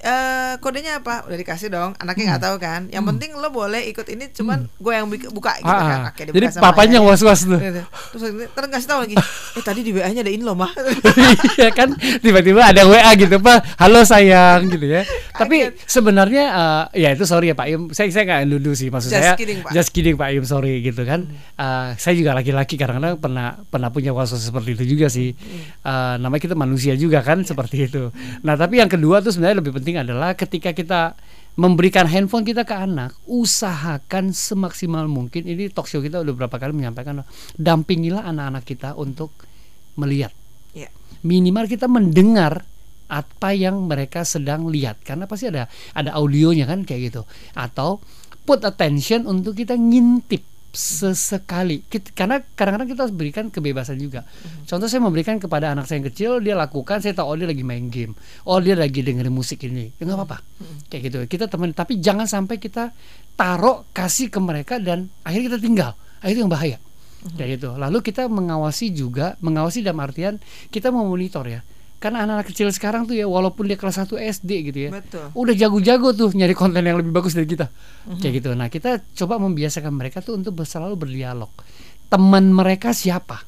[0.00, 1.24] eh kodenya apa?
[1.24, 1.90] Udah dikasih dong.
[1.96, 2.80] Anaknya nggak tahu kan.
[2.88, 5.74] Yang penting lo boleh ikut ini, cuman gue yang buka gitu Hmm.
[5.74, 5.98] Ah, kan.
[6.00, 6.10] ah.
[6.10, 7.10] Oke, Jadi papanya ayahnya.
[7.10, 7.58] was-was tuh.
[7.58, 7.82] Gitu.
[8.12, 9.14] Terus terus ngasih tahu lagi.
[9.54, 10.70] Eh tadi di WA-nya ada ini loh mah.
[11.58, 11.90] Iya kan
[12.20, 16.44] tiba-tiba ada WA gitu Pak halo sayang gitu ya tapi sebenarnya
[16.92, 19.34] eh, ya itu sorry ya Pak Im saya saya nggak nuduh sih maksud Just saya
[19.34, 19.70] kidding, Pak.
[19.72, 21.26] just kidding Pak Im sorry gitu kan
[21.58, 25.34] Eh, saya juga laki-laki kadang-kadang pernah pernah punya was seperti itu juga sih
[25.80, 29.74] Eh, namanya kita manusia juga kan seperti itu nah tapi yang kedua tuh sebenarnya lebih
[29.74, 31.16] penting adalah ketika kita
[31.58, 35.48] memberikan handphone kita ke anak usahakan semaksimal mungkin.
[35.48, 37.26] Ini talk show kita udah berapa kali menyampaikan
[37.58, 39.32] dampingilah anak-anak kita untuk
[39.98, 40.30] melihat.
[40.76, 40.92] Iya.
[41.24, 42.62] minimal kita mendengar
[43.08, 45.00] apa yang mereka sedang lihat.
[45.02, 45.66] Karena pasti ada
[45.96, 47.22] ada audionya kan kayak gitu.
[47.56, 48.04] Atau
[48.46, 51.82] put attention untuk kita ngintip sesekali.
[51.88, 54.28] Kit- karena kadang-kadang kita harus berikan kebebasan juga.
[54.68, 57.64] Contoh saya memberikan kepada anak saya yang kecil dia lakukan saya tahu oh dia lagi
[57.64, 58.12] main game.
[58.44, 59.92] Oh dia lagi dengerin musik ini.
[59.96, 60.38] Ya nggak apa-apa.
[60.92, 61.18] Kayak gitu.
[61.28, 62.92] Kita teman tapi jangan sampai kita
[63.38, 65.90] taruh kasih ke mereka dan akhirnya kita tinggal.
[66.20, 66.76] Ah, itu yang bahaya.
[67.34, 67.74] Kayak gitu.
[67.74, 70.38] Lalu kita mengawasi juga mengawasi dalam artian
[70.70, 71.60] kita memonitor ya
[71.98, 75.34] karena anak-anak kecil sekarang tuh ya walaupun dia kelas 1 SD gitu ya Betul.
[75.34, 77.74] udah jago-jago tuh nyari konten yang lebih bagus dari kita.
[78.22, 78.50] Kayak gitu.
[78.54, 81.50] Nah kita coba membiasakan mereka tuh untuk selalu berdialog.
[82.06, 83.42] Teman mereka siapa?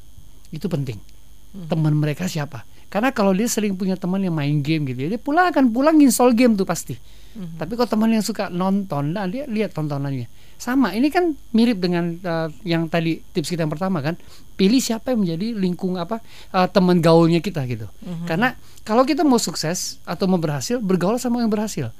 [0.50, 1.19] Itu penting
[1.66, 2.62] teman mereka siapa.
[2.90, 5.98] Karena kalau dia sering punya teman yang main game gitu ya dia pulang akan pulang
[6.02, 6.98] install game tuh pasti.
[7.30, 10.26] Tapi kalau teman yang suka nonton nah dia lihat tontonannya.
[10.58, 14.18] Sama ini kan mirip dengan uh, yang tadi tips kita yang pertama kan
[14.58, 16.18] pilih siapa yang menjadi lingkung apa
[16.50, 17.86] uh, teman gaulnya kita gitu.
[18.26, 21.94] Karena kalau kita mau sukses atau mau berhasil bergaul sama yang berhasil.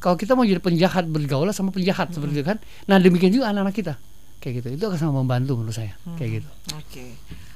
[0.00, 2.58] Kalau kita mau jadi penjahat bergaul sama penjahat seperti itu kan.
[2.88, 3.94] Nah demikian juga anak-anak kita.
[4.40, 4.68] Kayak gitu.
[4.80, 5.92] Itu akan sangat membantu menurut saya.
[6.16, 6.50] Kayak gitu.
[6.80, 7.04] Oke.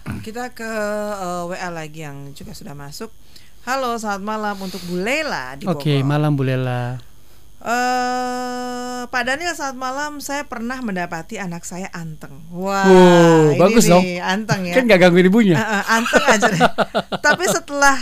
[0.04, 0.68] Kita ke
[1.14, 3.08] eh, WA lagi yang juga sudah masuk.
[3.64, 6.04] Halo, selamat malam untuk Bu Lela di oke Bogor.
[6.04, 7.00] malam Bu Lela
[7.64, 12.44] Eh, Pak Daniel saat malam saya pernah mendapati anak saya anteng.
[12.52, 12.92] Wah, Wow,
[13.48, 14.04] ini bagus nih, dong.
[14.20, 14.74] anteng ya.
[14.76, 16.60] kan gak gangguin ibunya Eh, eh, anteng aja deh.
[17.24, 17.96] Tapi setelah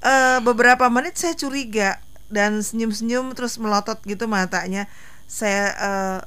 [0.00, 2.00] eh, beberapa menit saya curiga
[2.32, 4.88] dan senyum-senyum terus melotot gitu matanya.
[5.28, 6.18] Saya eh,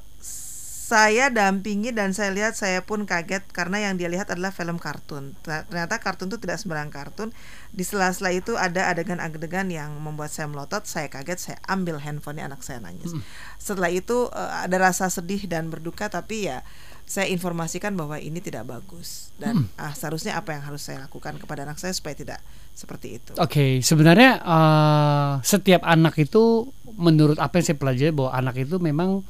[0.85, 5.33] saya dampingi dan saya lihat saya pun kaget karena yang dia lihat adalah film kartun.
[5.41, 7.33] Ternyata kartun itu tidak sembarang kartun.
[7.73, 10.85] Di sela-sela itu ada adegan-adegan yang membuat saya melotot.
[10.85, 13.17] Saya kaget, saya ambil handphonenya anak saya nangis.
[13.57, 16.61] Setelah itu eh, ada rasa sedih dan berduka tapi ya
[17.05, 21.65] saya informasikan bahwa ini tidak bagus dan ah, seharusnya apa yang harus saya lakukan kepada
[21.65, 22.45] anak saya supaya tidak
[22.77, 23.33] seperti itu.
[23.41, 29.25] Oke, sebenarnya eh, setiap anak itu menurut apa yang saya pelajari bahwa anak itu memang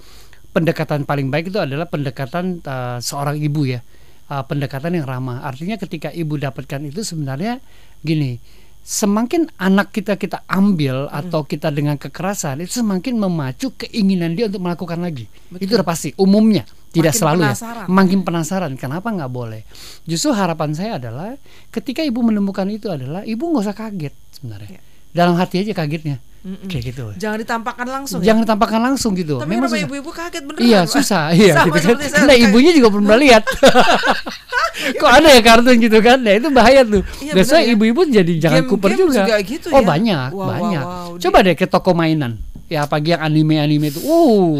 [0.55, 3.83] pendekatan paling baik itu adalah pendekatan eh, seorang ibu ya,
[4.25, 5.45] Eh, pendekatan yang ramah.
[5.45, 7.61] Artinya ketika ibu dapatkan itu sebenarnya
[8.01, 8.41] gini,
[8.81, 14.65] semakin anak kita kita ambil atau kita dengan kekerasan itu semakin memacu keinginan dia untuk
[14.65, 15.29] melakukan lagi.
[15.61, 16.65] Itu udah pasti umumnya.
[16.89, 17.85] Tidak Makin selalu penasaran.
[17.85, 18.71] ya, makin penasaran.
[18.81, 19.61] Kenapa nggak boleh?
[20.09, 21.37] Justru harapan saya adalah
[21.69, 24.81] ketika ibu menemukan itu adalah ibu nggak usah kaget sebenarnya.
[25.13, 26.69] Dalam hati aja kagetnya, Mm-mm.
[26.69, 27.05] kayak gitu.
[27.17, 28.19] Jangan ditampakkan langsung.
[28.21, 28.29] ya?
[28.29, 29.41] Jangan ditampakkan langsung gitu.
[29.41, 30.61] Tapi Memang kenapa ibu-ibu kaget beneran?
[30.61, 31.97] Iya susah, iya Sama gitu kan.
[31.97, 33.43] saya Karena ibunya juga belum pernah lihat.
[35.01, 36.21] Kok ada ya kartun gitu kan?
[36.21, 37.01] Nah itu bahaya tuh.
[37.17, 37.71] Iya, Biasanya ya.
[37.73, 39.23] ibu-ibu jadi jangan kuper juga.
[39.25, 39.87] juga gitu oh ya?
[39.87, 40.83] banyak, Wow, wow, banyak.
[40.85, 41.09] wow.
[41.17, 42.37] Coba deh ke toko mainan.
[42.65, 44.57] Ya apalagi yang anime-anime itu, uh,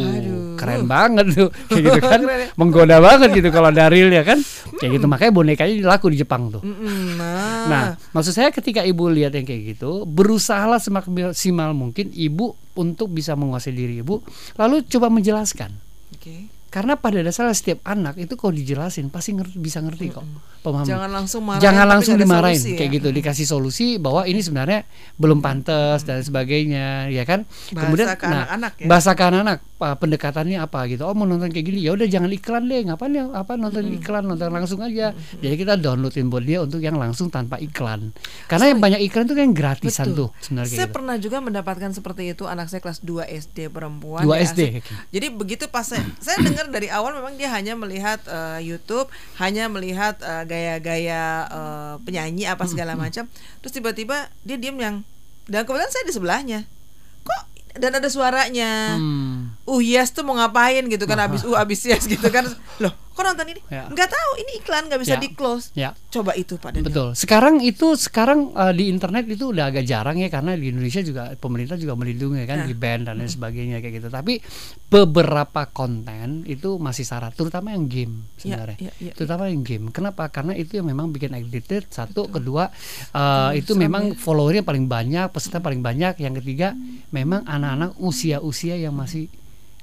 [0.55, 2.21] keren banget tuh, kayak gitu kan,
[2.53, 4.37] menggoda banget gitu kalau ada real ya kan,
[4.77, 6.61] kayak gitu makanya bonekanya laku di Jepang tuh.
[6.61, 13.09] Nah, Nah, maksud saya ketika ibu lihat yang kayak gitu, berusahalah semaksimal mungkin ibu untuk
[13.09, 14.21] bisa menguasai diri ibu,
[14.53, 15.73] lalu coba menjelaskan.
[16.13, 16.54] Oke.
[16.75, 20.27] Karena pada dasarnya setiap anak itu kalau dijelasin pasti ngerti, bisa ngerti kok.
[20.59, 20.83] Paham?
[20.83, 22.95] Jangan langsung marahin, Jangan langsung dimarahin solusi kayak ya.
[22.99, 24.83] gitu, dikasih solusi bahwa ini sebenarnya
[25.15, 27.47] belum pantas dan sebagainya, ya kan?
[27.71, 28.87] Bahasa ke anak-anak ya.
[28.91, 29.23] Bahasa ke
[29.75, 31.03] pa- pendekatannya apa gitu.
[31.05, 32.81] Oh, mau nonton kayak gini, ya udah jangan iklan deh.
[32.87, 33.29] Ngapain ya?
[33.31, 35.11] Apa nonton iklan, nonton langsung aja.
[35.15, 38.15] Jadi kita downloadin buat dia untuk yang langsung tanpa iklan.
[38.49, 40.17] Karena yang banyak iklan itu kan gratisan Betul.
[40.17, 40.95] tuh sebenarnya Saya gitu.
[40.95, 44.25] pernah juga mendapatkan seperti itu anak saya kelas 2 SD perempuan.
[44.25, 44.83] 2 ya, SD, asik.
[45.13, 49.69] Jadi begitu pas saya, saya dengar dari awal memang dia hanya melihat eh, YouTube, hanya
[49.69, 53.29] melihat eh, gaya-gaya eh, penyanyi apa segala macam.
[53.61, 55.05] Terus tiba-tiba dia diam yang
[55.45, 56.59] dan kebetulan saya di sebelahnya.
[57.25, 57.43] Kok
[57.77, 58.97] dan ada suaranya.
[58.97, 59.53] Hmm.
[59.67, 62.47] Uh yes tuh mau ngapain gitu kan abis uh abis yes gitu kan.
[62.81, 63.61] Loh, kok nonton ini?
[63.71, 63.87] Ya.
[63.87, 65.21] Nggak tahu, ini iklan nggak bisa Ya.
[65.23, 65.65] di close.
[65.71, 65.89] Ya.
[66.11, 66.85] Coba itu Pak Daniel.
[66.85, 67.07] Betul.
[67.15, 71.31] Sekarang itu sekarang eh, di internet itu udah agak jarang ya karena di Indonesia juga
[71.33, 72.67] pemerintah juga melindungi kan Nah.
[72.67, 74.09] di ban dan lain sebagainya kayak gitu.
[74.09, 74.43] Tapi
[74.85, 78.77] beberapa konten itu masih syarat, terutama yang game sebenarnya.
[78.77, 79.89] ya, ya, terutama yang game.
[79.89, 80.27] Kenapa?
[80.27, 81.87] Karena itu yang memang bikin addicted.
[81.87, 82.67] Satu, kedua
[83.11, 84.15] eh, itu serem memang ya.
[84.15, 86.19] followernya paling banyak, peserta paling banyak.
[86.19, 86.75] Yang ketiga,
[87.09, 89.31] memang anak-anak usia-usia yang masih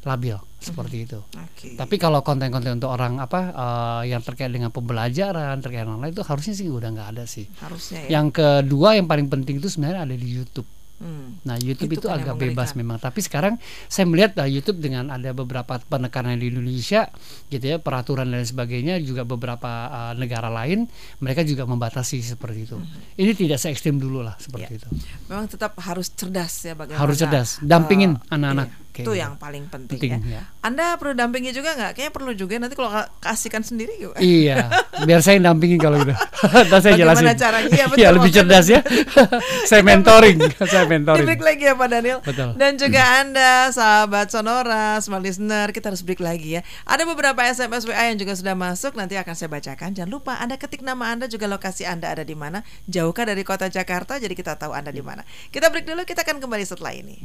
[0.02, 1.18] labil seperti itu.
[1.22, 1.74] Oke.
[1.78, 6.22] Tapi kalau konten-konten untuk orang apa eh, yang terkait dengan pembelajaran, terkait dengan lain itu
[6.26, 7.46] harusnya sih udah nggak ada sih.
[7.62, 8.18] Harusnya ya.
[8.18, 10.66] Yang kedua yang paling penting itu sebenarnya ada di YouTube.
[11.02, 11.42] Hmm.
[11.42, 13.02] Nah YouTube Itu itu, kan agak bebas memang.
[13.02, 13.58] Tapi sekarang
[13.90, 17.10] saya melihat uh, YouTube dengan ada beberapa penekanan di Indonesia,
[17.50, 20.86] gitu ya peraturan dan sebagainya juga beberapa uh, negara lain
[21.18, 22.78] mereka juga membatasi seperti itu.
[22.78, 23.18] Hmm.
[23.18, 24.86] Ini tidak se ekstrim dulu lah seperti itu.
[25.26, 27.02] Memang tetap harus cerdas ya bagaimana.
[27.02, 30.38] Harus cerdas, dampingin anak-anak, iya, kayak itu yang paling penting, Penting, ya.
[30.38, 30.42] ya.
[30.60, 31.96] Anda perlu dampingi juga nggak?
[31.96, 34.12] Kayaknya perlu juga nanti kalau ka- kasihkan sendiri yuk.
[34.16, 34.68] Iya,
[35.02, 36.12] biar saya yang dampingin kalau gitu.
[36.68, 37.40] Ntar saya Bagaimana jelasin.
[37.40, 37.68] caranya?
[37.68, 38.36] Iya, betul, lebih makanya.
[38.36, 38.80] cerdas ya.
[39.70, 41.24] saya mentoring, saya mentoring.
[41.24, 42.48] Break lagi ya Pak Daniel Betul.
[42.54, 47.86] Dan juga Anda sahabat Sonora Smart Listener Kita harus break lagi ya Ada beberapa SMS
[47.86, 51.24] WA yang juga sudah masuk Nanti akan saya bacakan Jangan lupa Anda ketik nama Anda
[51.24, 55.00] Juga lokasi Anda ada di mana Jauhkah dari kota Jakarta Jadi kita tahu Anda di
[55.00, 57.16] mana Kita break dulu Kita akan kembali setelah ini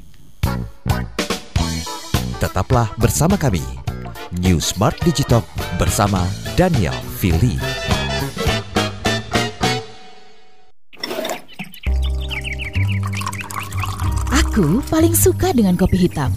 [2.37, 3.65] Tetaplah bersama kami.
[4.45, 5.41] New Smart Digital
[5.81, 6.21] bersama
[6.53, 7.57] Daniel Fili.
[14.29, 16.29] Aku paling suka dengan kopi hitam.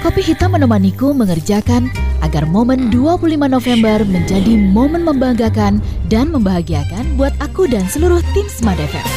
[0.00, 1.92] Kopi hitam menemaniku mengerjakan
[2.24, 8.80] agar momen 25 November menjadi momen membanggakan dan membahagiakan buat aku dan seluruh tim Smart
[8.80, 9.08] FM.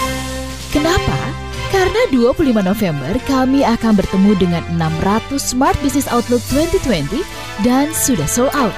[0.75, 1.44] Kenapa?
[1.73, 7.25] Karena 25 November kami akan bertemu dengan 600 Smart Business Outlook 2020
[7.65, 8.73] dan sudah sold out.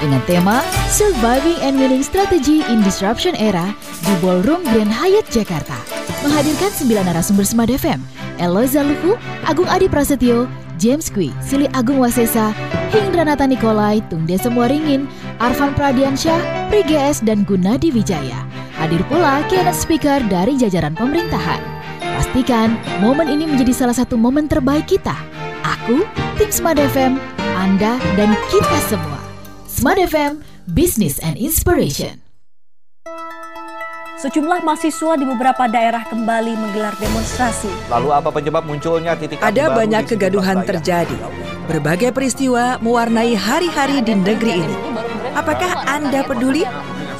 [0.00, 5.76] Dengan tema Surviving and Winning Strategy in Disruption Era di Ballroom Grand Hyatt Jakarta.
[6.24, 8.00] Menghadirkan 9 narasumber Smart FM,
[8.40, 10.48] Eloisa Luhu, Agung Adi Prasetyo,
[10.80, 12.56] James Kwi, Sili Agung Wasesa,
[12.88, 15.04] Hingranata Nikolai, Tung Desa Muaringin,
[15.36, 18.40] Arfan Pradiansyah, Pri GS, dan Gunadi Wijaya.
[18.80, 21.79] Hadir pula keynote speaker dari jajaran pemerintahan.
[22.00, 25.14] Pastikan momen ini menjadi salah satu momen terbaik kita.
[25.60, 26.02] Aku,
[26.40, 27.20] tim Smart FM,
[27.56, 29.20] Anda, dan kita semua.
[29.68, 32.20] Smart FM, Business and Inspiration.
[34.20, 37.72] Sejumlah mahasiswa di beberapa daerah kembali menggelar demonstrasi.
[37.88, 41.16] Lalu apa penyebab munculnya titik api Ada baru banyak kegaduhan terjadi.
[41.64, 44.76] Berbagai peristiwa mewarnai hari-hari di negeri ini.
[45.32, 46.68] Apakah Anda peduli?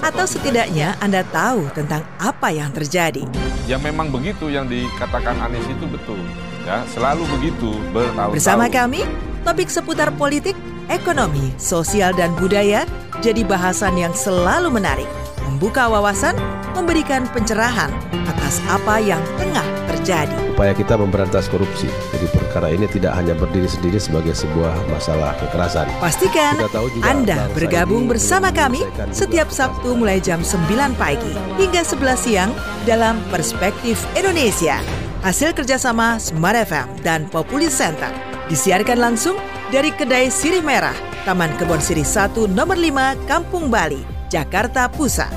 [0.05, 3.25] Atau setidaknya Anda tahu tentang apa yang terjadi?
[3.69, 6.21] Ya memang begitu yang dikatakan Anies itu betul.
[6.69, 8.37] Ya, selalu begitu bertahun-tahun.
[8.37, 9.01] Bersama kami,
[9.43, 10.55] topik seputar politik,
[10.93, 12.85] ekonomi, sosial, dan budaya
[13.25, 15.09] jadi bahasan yang selalu menarik,
[15.51, 16.39] membuka wawasan,
[16.79, 17.91] memberikan pencerahan
[18.31, 20.51] atas apa yang tengah terjadi.
[20.61, 21.89] upaya kita memberantas korupsi.
[22.13, 25.89] Jadi perkara ini tidak hanya berdiri sendiri sebagai sebuah masalah kekerasan.
[26.05, 26.61] Pastikan
[27.01, 30.69] Anda bergabung bersama kami setiap Sabtu mulai jam 9
[31.01, 32.53] pagi hingga 11 siang
[32.85, 34.77] dalam Perspektif Indonesia.
[35.25, 38.13] Hasil kerjasama Smart FM dan Populis Center
[38.53, 39.41] disiarkan langsung
[39.73, 45.35] dari Kedai Sirih Merah, Taman Kebon Sirih 1 nomor 5, Kampung Bali, Jakarta Pusat.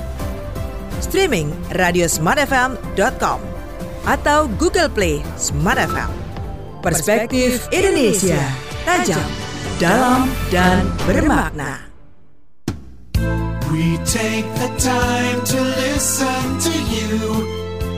[1.02, 3.40] Streaming radiosmartfm.com
[4.06, 6.10] atau Google Play Smart FM.
[6.78, 8.38] Perspektif Indonesia,
[8.86, 9.24] tajam,
[9.80, 11.88] dalam, dan bermakna.
[13.74, 17.18] We take the time to listen to you.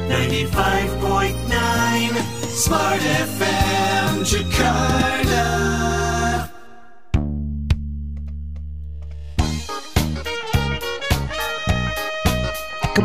[0.08, 2.14] 95.9
[2.54, 5.95] Smart FM Jakarta.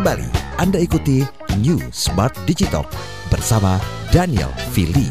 [0.02, 0.34] Kembali.
[0.58, 1.22] Anda ikuti
[1.62, 2.90] New Smart Digital
[3.30, 3.78] bersama
[4.10, 5.06] Daniel Fili.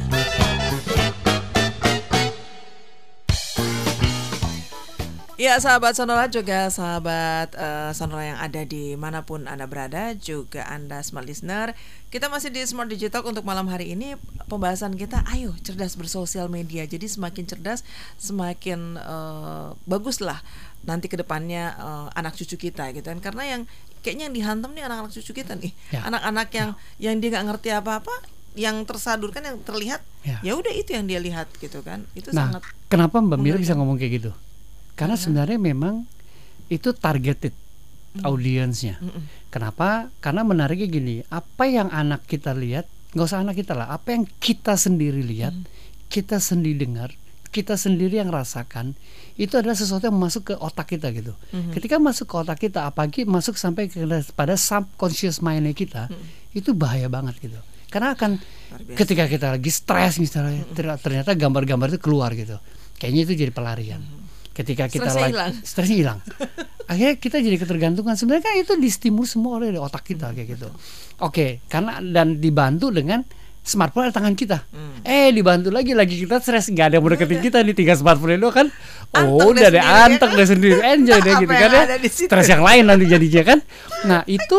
[5.39, 10.67] Ya sahabat Sonora juga sahabat eh, Sonora yang ada di mana pun Anda berada juga
[10.67, 11.79] Anda smart listener.
[12.11, 14.19] Kita masih di Smart Digital untuk malam hari ini.
[14.51, 16.83] Pembahasan kita ayo cerdas bersosial media.
[16.83, 17.87] Jadi semakin cerdas
[18.19, 20.43] semakin eh, bagus lah
[20.83, 23.23] nanti ke depannya eh, anak cucu kita gitu kan.
[23.23, 23.63] Karena yang
[24.01, 26.05] kayaknya yang dihantam nih anak-anak cucu kita nih Ya.
[26.07, 28.15] anak-anak yang yang dia nggak ngerti apa-apa
[28.59, 30.37] yang tersadurkan yang terlihat Ya.
[30.45, 33.73] ya udah itu yang dia lihat gitu kan itu Nah, sangat kenapa Mbak Mira bisa
[33.73, 34.31] ngomong kayak gitu?
[34.93, 36.05] Karena sebenarnya memang
[36.69, 37.57] itu targeted
[38.21, 38.99] audiensnya.
[39.49, 40.11] Kenapa?
[40.19, 44.27] Karena menariknya gini, apa yang anak kita lihat, nggak usah anak kita lah, apa yang
[44.39, 45.55] kita sendiri lihat,
[46.11, 47.15] kita sendiri dengar,
[47.51, 48.95] kita sendiri yang rasakan,
[49.41, 51.33] itu adalah sesuatu yang masuk ke otak kita gitu.
[51.51, 51.73] Mhm.
[51.73, 54.05] Ketika masuk ke otak kita, apalagi masuk sampai ke
[54.37, 56.13] pada subconscious mindnya kita,
[56.53, 57.57] itu bahaya banget gitu.
[57.89, 58.37] Karena akan
[58.95, 62.61] ketika kita lagi stres misalnya, ter- ternyata gambar-gambar itu keluar gitu.
[63.01, 64.03] Kayaknya itu jadi pelarian.
[64.53, 65.53] Ketika kita Stresnya lagi hilang.
[65.65, 66.19] stresnya hilang.
[66.91, 68.15] Akhirnya kita jadi ketergantungan.
[68.19, 70.69] Sebenarnya kan itu distimulus semua oleh otak kita kayak gitu.
[71.23, 73.25] Oke, karena dan dibantu dengan
[73.61, 74.59] smartphone di tangan kita.
[74.73, 75.05] Hmm.
[75.05, 78.41] Eh dibantu lagi lagi kita stres nggak ada yang mau deketin kita nih tiga smartphone
[78.41, 78.67] itu kan.
[79.17, 80.39] Oh udah deh ya anteng kan?
[80.39, 81.83] deh sendiri enjoy deh gitu kan ya.
[81.87, 81.97] ada?
[82.07, 83.59] Stres yang lain nanti jadinya kan.
[84.07, 84.59] Nah itu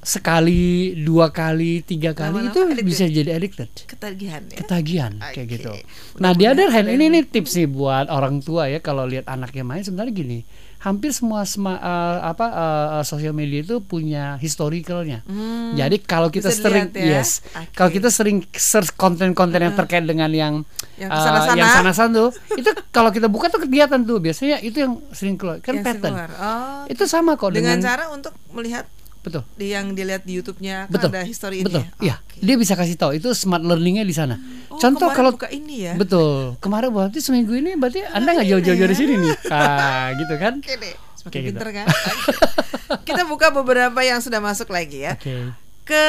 [0.00, 2.88] sekali dua kali tiga kali Lama-lama itu addicted.
[2.88, 5.72] bisa jadi addicted ketagihan ya ketagihan kayak gitu.
[6.16, 9.60] Nah, di other hand ini nih tips nih buat orang tua ya kalau lihat anaknya
[9.60, 10.38] main sebenarnya gini.
[10.80, 15.20] Hampir semua sema, eh, apa eh, sosial media itu punya historicalnya.
[15.28, 17.20] Hmm, Jadi kalau kita bisa sering ya.
[17.20, 17.44] yes,
[17.76, 20.54] kalau kita sering search konten-konten yang terkait dengan yang
[20.96, 21.10] Yang
[21.56, 25.60] yang sana-sana tuh, itu kalau kita buka tuh kegiatan tuh biasanya itu yang sering keluar
[25.60, 26.12] kan Yang pattern.
[26.16, 26.30] keluar.
[26.36, 28.84] Oh, Itu sama kok dengan, dengan, cara untuk melihat
[29.20, 29.42] betul.
[29.54, 32.16] di yang dilihat di YouTube-nya kan betul ada history betul ini ya.
[32.16, 35.84] iya dia bisa kasih tahu itu smart learningnya di sana Oh, contoh kalau buka ini
[35.84, 35.94] ya.
[35.94, 40.54] betul kemarin berarti seminggu ini berarti anda nggak jauh-jauh dari sini nih ah gitu kan
[40.58, 41.52] Oke deh, semakin Kayak gitu.
[41.52, 41.86] pinter kan.
[43.06, 45.14] Kita buka beberapa yang sudah masuk lagi ya.
[45.14, 45.52] oke
[45.82, 46.04] Ke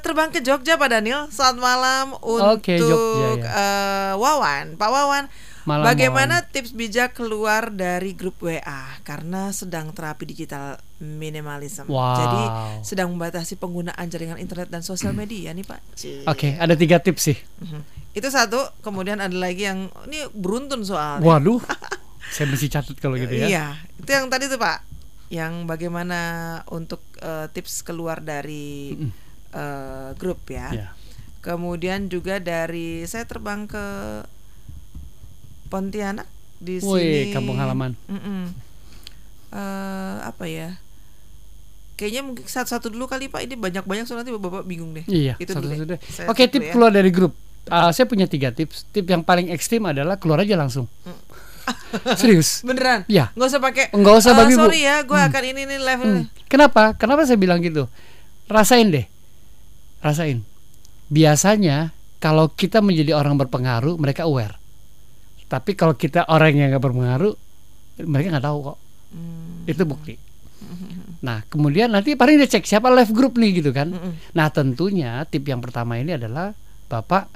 [0.00, 1.24] terbang ke Jogja Pak Daniel.
[1.28, 3.48] Selamat malam untuk Oke, Jogja, ya.
[3.48, 5.24] eh, Wawan, Pak Wawan.
[5.62, 8.60] Malam, bagaimana tips bijak keluar dari grup WA
[9.02, 11.86] karena sedang terapi digital minimalism.
[11.86, 12.18] Wow.
[12.18, 12.42] Jadi
[12.82, 15.80] sedang membatasi penggunaan jaringan internet dan sosial media nih Pak.
[16.26, 17.82] Oke ada tiga tips sih Mhm.
[18.12, 21.22] Itu satu, kemudian ada lagi yang ini beruntun soal.
[21.22, 21.62] waduh
[22.34, 24.78] saya mesti catat kalau gitu ya Iya, itu yang tadi tuh Pak,
[25.28, 26.20] yang bagaimana
[26.68, 28.92] untuk eh, tips keluar dari
[29.52, 30.68] eh, grup ya.
[30.72, 30.88] Iya.
[31.38, 33.84] Kemudian juga dari saya terbang ke
[35.72, 36.28] Pontianak
[36.60, 37.32] di Wih, sini.
[37.32, 37.96] kampung halaman.
[38.06, 38.52] Mm-mm.
[39.50, 40.76] Eh, apa ya?
[41.94, 43.40] Kayaknya mungkin satu-satu dulu kali Pak.
[43.42, 45.04] Ini banyak-banyak soalnya nanti bapak bingung deh.
[45.06, 46.00] Iya, Itu satu satu deh.
[46.02, 46.72] Saya Oke, tip ya.
[46.72, 47.32] keluar dari grup.
[47.66, 48.84] Ah, saya punya tiga tips.
[48.90, 50.90] Tip yang paling ekstrim adalah keluar aja langsung.
[52.18, 52.60] Serius.
[52.60, 53.06] Beneran?
[53.06, 53.30] Iya.
[53.32, 53.84] Nggak usah pakai.
[53.94, 55.28] Nggak usah "Eh, babi, Bu." Sorry ya, gue Hmm.
[55.30, 56.08] akan ini nih level.
[56.10, 56.24] Hmm.
[56.50, 56.82] Kenapa?
[56.98, 57.86] Kenapa saya bilang gitu?
[58.50, 59.06] Rasain deh.
[60.02, 60.42] Rasain.
[61.06, 64.58] Biasanya kalau kita menjadi orang berpengaruh, mereka aware.
[65.52, 67.36] Tapi kalau kita orang yang nggak berpengaruh,
[68.08, 68.78] mereka nggak tahu kok.
[69.68, 70.16] Itu bukti.
[71.20, 73.92] Nah, kemudian nanti paling dia cek siapa live group nih gitu kan.
[74.32, 76.56] Nah, tentunya tip yang pertama ini adalah
[76.88, 77.28] Bapak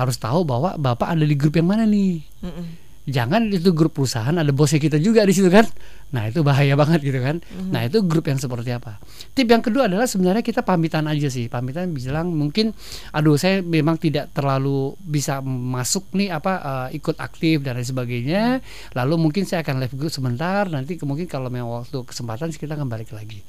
[0.00, 2.24] harus tahu bahwa Bapak ada di grup yang mana nih.
[2.40, 2.87] Mm-mm.
[3.08, 5.64] Jangan itu grup perusahaan ada bosnya kita juga di situ kan.
[6.12, 7.40] Nah itu bahaya banget gitu kan.
[7.40, 7.72] Mhm.
[7.72, 9.00] nah itu grup yang seperti apa?
[9.32, 11.48] Tip yang kedua adalah sebenarnya kita pamitan aja sih.
[11.48, 12.76] Pamitan bilang mungkin
[13.16, 16.52] aduh saya memang tidak terlalu bisa masuk nih apa
[16.92, 18.60] eh, ikut aktif dan lain sebagainya.
[18.92, 22.92] Lalu mungkin saya akan live group sebentar nanti mungkin kalau memang waktu kesempatan kita akan
[22.92, 23.40] balik lagi.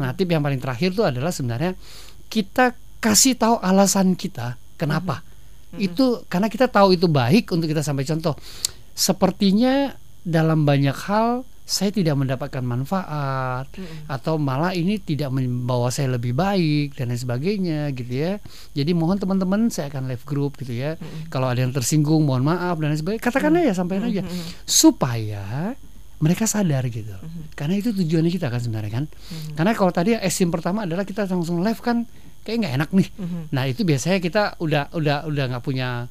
[0.00, 1.76] Nah tip yang paling terakhir itu adalah sebenarnya
[2.32, 5.20] kita kasih tahu alasan kita kenapa.
[5.72, 8.36] Itu karena kita tahu itu baik untuk kita sampai contoh
[8.92, 13.70] sepertinya dalam banyak hal saya tidak mendapatkan manfaat
[14.10, 18.32] atau malah ini tidak membawa saya lebih baik dan lain sebagainya gitu ya.
[18.76, 21.00] Jadi mohon teman-teman saya akan live group gitu ya.
[21.32, 23.24] Kalau ada yang tersinggung mohon maaf dan lain sebagainya.
[23.24, 24.22] Katakan aja sampaikan aja.
[24.68, 25.72] Supaya
[26.20, 27.14] mereka sadar gitu.
[27.56, 29.04] Karena itu tujuannya kita kan sebenarnya kan.
[29.56, 32.04] Karena kalau tadi ekstrim pertama adalah kita langsung live kan
[32.42, 33.08] kayak nggak enak nih.
[33.54, 36.10] Nah itu biasanya kita udah udah udah nggak punya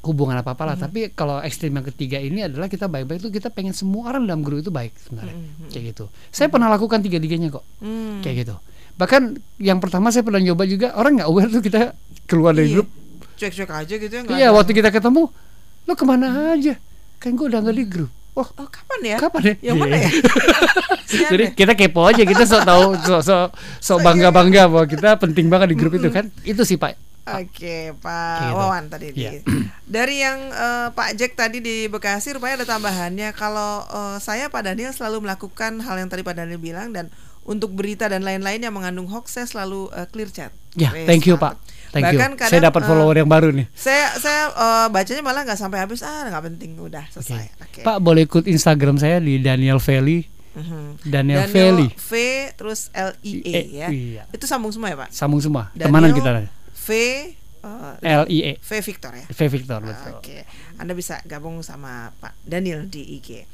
[0.00, 3.48] hubungan apa apa lah tapi kalau ekstrim yang ketiga ini adalah kita baik-baik itu kita
[3.48, 5.34] pengen semua orang dalam grup itu baik sebenarnya.
[5.68, 6.04] Kayak gitu.
[6.28, 7.66] Saya pernah lakukan tiga tiganya kok.
[7.78, 8.20] Hmm.
[8.20, 8.54] kayak gitu.
[8.94, 9.22] Bahkan
[9.58, 11.80] yang pertama saya pernah nyoba juga orang nggak aware tuh kita
[12.24, 12.74] keluar dari Iya.
[12.76, 12.88] grup.
[13.36, 14.22] Cuek-cuek aja gitu ya.
[14.28, 15.22] iya ada- waktu kita ketemu
[15.84, 16.74] lo ke mana aja?
[17.18, 18.10] Kan gue udah nggak di grup.
[18.34, 19.16] Oh Oh kapan ya?
[19.18, 19.54] kapan ya?
[19.64, 20.02] Yang mana Iya.
[20.04, 20.10] ya?
[21.30, 21.50] Jadi ya?
[21.54, 23.46] kita kepo aja kita sok tahu sok sok
[23.80, 26.30] sok bangga bangga bahwa kita penting banget di grup itu kan.
[26.42, 26.94] Itu sih pak
[27.38, 28.54] Oke, Pak Gitu.
[28.54, 29.06] Wawan tadi.
[29.08, 29.30] di- Iya.
[29.84, 33.32] Dari yang eh, Pak Jack tadi di Bekasi, rupanya ada tambahannya.
[33.32, 37.08] Kalau eh, saya Pak Daniel selalu melakukan hal yang tadi Pak Daniel bilang dan
[37.42, 40.52] untuk berita dan lain-lain yang mengandung hoax saya selalu eh, clear chat.
[40.74, 41.56] ya Wes, thank you pak
[41.88, 45.42] thank Bahkan you kadang, saya dapat follower yang baru nih Saya saya eh, bacanya malah
[45.42, 47.48] nggak sampai habis ah nggak penting udah selesai.
[47.58, 47.80] Oke.
[47.82, 51.06] pak boleh ikut Instagram saya di Daniel Valley Mhm.
[51.06, 52.10] Daniel Valley V
[52.52, 53.88] terus L I E E, ya.
[53.88, 54.22] iya.
[54.28, 55.08] Itu sambung semua ya Pak.
[55.10, 56.30] sambung semua Daniel temanan kita
[56.88, 56.90] V
[57.60, 59.26] eh, L I E V Victor ya.
[59.28, 60.48] V Victor betul Oke,
[60.80, 63.44] Anda bisa gabung sama Pak Daniel di IG.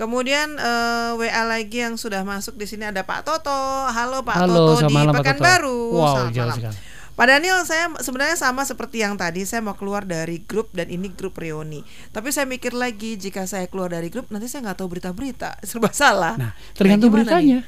[0.00, 3.60] Kemudian eh, WA lagi yang sudah masuk di sini ada Pak Toto.
[3.92, 5.28] Halo Pak Halo, Toto di malam, Pak Toto.
[5.28, 5.80] Pekanbaru.
[5.92, 6.56] Wow, Selamat jauh malam.
[6.56, 6.78] sekali.
[7.10, 9.44] Pak Daniel, saya sebenarnya sama seperti yang tadi.
[9.44, 11.84] Saya mau keluar dari grup dan ini grup reuni.
[12.16, 15.92] Tapi saya mikir lagi, jika saya keluar dari grup, nanti saya nggak tahu berita-berita, serba
[15.92, 16.40] salah.
[16.40, 17.60] nah tergantung gimana beritanya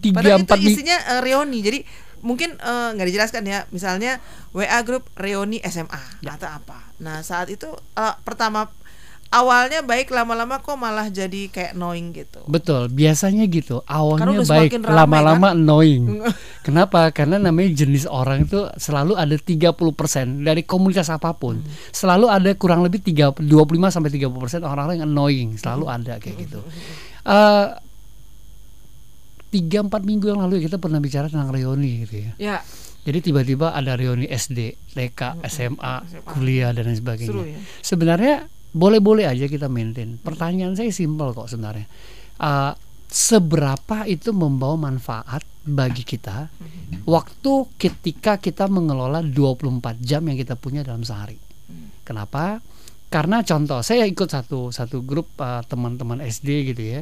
[0.00, 1.58] tiga Padahal empat itu isinya eh, reuni.
[1.60, 1.78] Jadi
[2.20, 3.64] mungkin eh, nggak dijelaskan ya.
[3.68, 6.36] Misalnya WA grup reuni SMA Ya.
[6.36, 6.92] atau apa.
[6.98, 8.68] Nah saat itu eh, pertama
[9.30, 12.42] awalnya baik lama-lama kok malah jadi kayak knowing gitu.
[12.50, 13.78] Betul, biasanya gitu.
[13.86, 15.56] Awalnya baik, lama-lama kan?
[15.56, 16.18] annoying.
[16.66, 17.14] Kenapa?
[17.14, 19.70] Karena namanya jenis orang itu selalu ada 30%
[20.42, 21.62] dari komunitas apa pun.
[21.62, 21.70] Hmm.
[21.94, 23.46] Selalu ada kurang lebih 3 25
[23.94, 25.96] sampai 30% orang-orang yang annoying, selalu Hmm.
[26.02, 26.60] ada kayak gitu.
[27.22, 27.66] Eh
[29.50, 32.32] tiga empat minggu yang lalu kita pernah bicara tentang reuni gitu ya.
[32.38, 32.56] Ya.
[33.00, 35.94] Jadi tiba-tiba ada reuni SD, TK, SMA,
[36.30, 37.32] kuliah dan lain sebagainya.
[37.32, 37.58] Seru ya.
[37.80, 38.34] Sebenarnya
[38.70, 40.20] boleh-boleh aja kita maintain.
[40.20, 41.88] Pertanyaan saya simpel kok sebenarnya.
[42.40, 42.76] Uh,
[43.10, 46.46] seberapa itu membawa manfaat bagi kita
[47.04, 51.36] waktu ketika kita mengelola 24 jam yang kita punya dalam sehari.
[52.06, 52.62] Kenapa?
[53.10, 57.00] Karena contoh saya ikut satu satu grup uh, teman-teman SD gitu ya.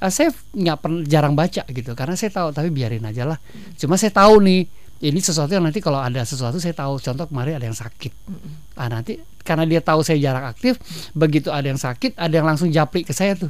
[0.00, 3.38] Uh, saya nggak pernah jarang baca gitu karena saya tahu tapi biarin aja lah.
[3.76, 4.64] Cuma saya tahu nih
[5.00, 8.12] ini sesuatu yang nanti kalau ada sesuatu saya tahu contoh kemarin ada yang sakit.
[8.76, 10.76] Ah nanti karena dia tahu saya jarang aktif,
[11.16, 13.48] begitu ada yang sakit ada yang langsung japri ke saya tuh.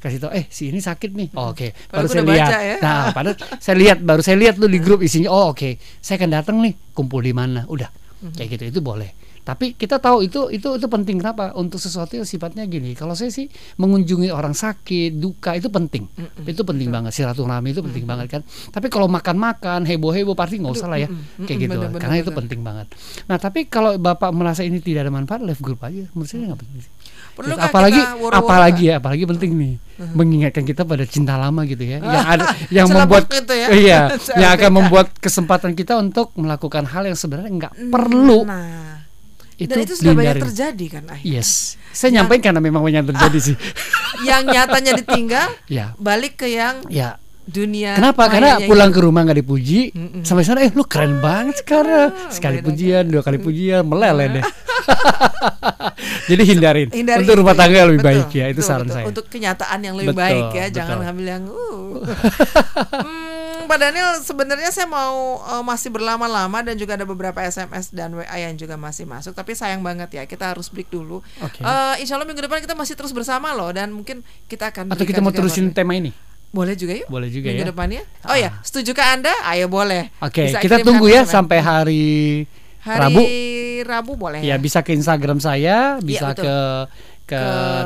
[0.00, 1.28] Kasih tahu eh si ini sakit nih.
[1.32, 1.72] Oh, oke.
[1.88, 2.50] Padahal Baru saya lihat.
[2.52, 2.76] ya.
[2.84, 5.80] Nah, padahal saya lihat baru saya lihat tuh di grup isinya oh oke.
[6.04, 7.64] Saya akan datang nih, kumpul di mana.
[7.68, 7.88] Udah.
[8.36, 9.16] Kayak gitu itu boleh.
[9.42, 11.50] Tapi kita tahu itu itu itu penting kenapa?
[11.52, 12.94] Untuk sesuatu yang sifatnya gini.
[12.94, 16.06] Kalau saya sih mengunjungi orang sakit, duka itu penting.
[16.42, 17.10] Itu penting banget.
[17.10, 18.42] Silaturahmi itu penting banget kan.
[18.70, 21.10] Tapi kalau makan-makan, heboh-heboh pasti nggak usah lah ya.
[21.10, 21.72] mm-mm, Kayak gitu.
[21.74, 22.38] bener-bener, Karena itu bener.
[22.38, 22.86] penting banget.
[23.26, 26.06] Nah, tapi kalau Bapak merasa ini tidak ada manfaat, live group aja.
[26.14, 26.92] Menurut saya nggak penting sih.
[27.32, 27.64] Perlu Gitu.
[27.64, 29.74] apalagi apalagi ya, apalagi penting nih
[30.12, 31.98] mengingatkan kita pada cinta lama gitu ya.
[31.98, 32.44] Yang ada
[32.78, 33.66] yang membuat gitu ya.
[33.82, 34.00] iya,
[34.40, 38.44] yang akan membuat kesempatan kita untuk melakukan hal yang sebenarnya nggak perlu.
[38.44, 39.02] Nah,
[39.62, 41.34] itu dan itu sudah banyak terjadi kan akhirnya.
[41.38, 41.50] Yes.
[41.92, 43.56] Saya nyampaikan karena memang banyak terjadi sih.
[44.28, 45.48] Yang nyatanya ditinggal,
[45.78, 45.86] Ya.
[45.98, 47.18] balik ke yang Ya.
[47.42, 47.98] dunia.
[47.98, 48.30] Kenapa?
[48.30, 48.96] Karena pulang itu.
[48.96, 49.80] ke rumah nggak dipuji,
[50.22, 52.14] sampai sana eh lu keren banget sekarang.
[52.30, 54.44] Sekali pujian, dua kali pujian, meleleh deh.
[56.30, 56.88] Jadi hindarin.
[56.90, 58.94] Hindari Untuk rumah tangga lebih Betul, baik ya, itu betul, saran betul.
[58.94, 59.06] saya.
[59.10, 61.04] Untuk kenyataan yang lebih Betul, baik ya, jangan betul.
[61.06, 61.56] ngambil yang uh.
[63.02, 63.21] hmm,
[63.72, 68.36] Pak Daniel, sebenarnya saya mau eh, masih berlama-lama dan juga ada beberapa SMS dan WA
[68.36, 71.24] yang juga masih masuk, tapi sayang banget ya, kita harus break dulu.
[71.40, 71.64] Oke.
[71.64, 75.08] Eh, insya Allah minggu depan kita masih terus bersama loh dan mungkin kita akan Atau
[75.08, 76.12] kita mau terusin tema ini?
[76.52, 77.08] Boleh juga yuk.
[77.08, 77.70] Boleh juga minggu ya.
[77.72, 78.02] depannya.
[78.28, 79.32] Oh ya, setujukah Anda?
[79.48, 80.12] Ayo boleh.
[80.20, 82.44] Oke, Bisa kita tunggu ya sampai hari,
[82.82, 83.22] Hari Rabu.
[83.82, 86.44] Rabu boleh Ya bisa ke Instagram saya, bisa betul.
[86.44, 86.54] ke
[87.22, 87.42] ke, Ke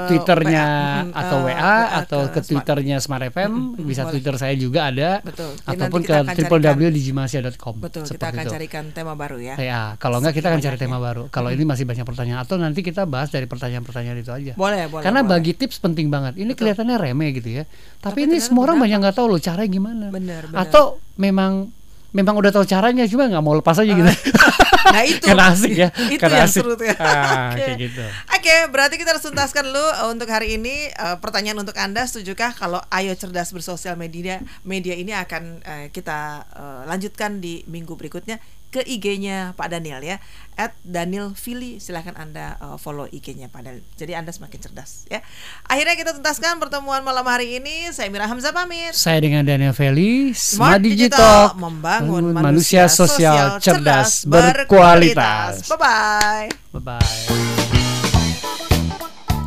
[0.09, 4.13] Twitternya WA, hmm, atau eh, WA WA atau ke ke Twitternya Smart FM, bisa boleh.
[4.17, 5.53] Twitter saya juga ada, Betul.
[5.65, 6.15] Ataupun ke
[6.47, 7.75] www.digimasia.com.
[7.81, 8.53] Betul, kita akan itu.
[8.53, 9.55] carikan tema baru ya.
[9.61, 11.29] Ya, kalau enggak kita akan cari tema baru.
[11.29, 14.53] Kalau ini masih banyak pertanyaan atau nanti kita bahas dari pertanyaan-pertanyaan itu aja.
[14.57, 15.33] Boleh, boleh, Karena boleh.
[15.37, 16.41] bagi tips penting banget.
[16.41, 17.65] Ini kelihatannya remeh gitu ya.
[18.01, 20.07] Tapi, ini semua orang banyak nggak tahu loh caranya gimana.
[20.11, 20.61] Benar, benar.
[20.65, 21.69] Atau memang
[22.17, 24.09] memang udah tahu caranya cuma nggak mau lepas aja gitu.
[24.87, 25.89] Nah itu Karena asik ya.
[25.91, 26.63] Itu Karena yang asik.
[26.63, 26.97] seru tuh ya.
[26.99, 27.65] Ah, Oke.
[27.65, 28.05] kayak gitu.
[28.31, 32.55] Oke, berarti kita harus tuntaskan dulu uh, untuk hari ini uh, pertanyaan untuk Anda setujukah
[32.55, 38.39] kalau Ayo Cerdas bersosial media media ini akan uh, kita uh, lanjutkan di minggu berikutnya
[38.71, 40.19] ke IG-nya Pak Daniel ya.
[40.57, 43.85] At Daniel Fili silahkan Anda uh, follow IG-nya Pak Daniel.
[43.97, 45.21] Jadi Anda semakin cerdas ya.
[45.69, 47.93] Akhirnya kita tuntaskan pertemuan malam hari ini.
[47.93, 48.97] Saya Mira Hamzah pamit.
[48.97, 55.69] Saya dengan Daniel Feli, Smart Smart Digital Digital, membangun manusia sosial cerdas, berkualitas.
[55.71, 56.49] Bye bye.
[56.77, 57.11] Bye bye.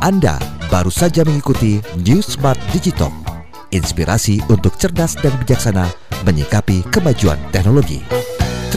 [0.00, 0.40] Anda
[0.72, 3.12] baru saja mengikuti New Smart Digital.
[3.70, 5.86] Inspirasi untuk cerdas dan bijaksana
[6.24, 8.02] menyikapi kemajuan teknologi.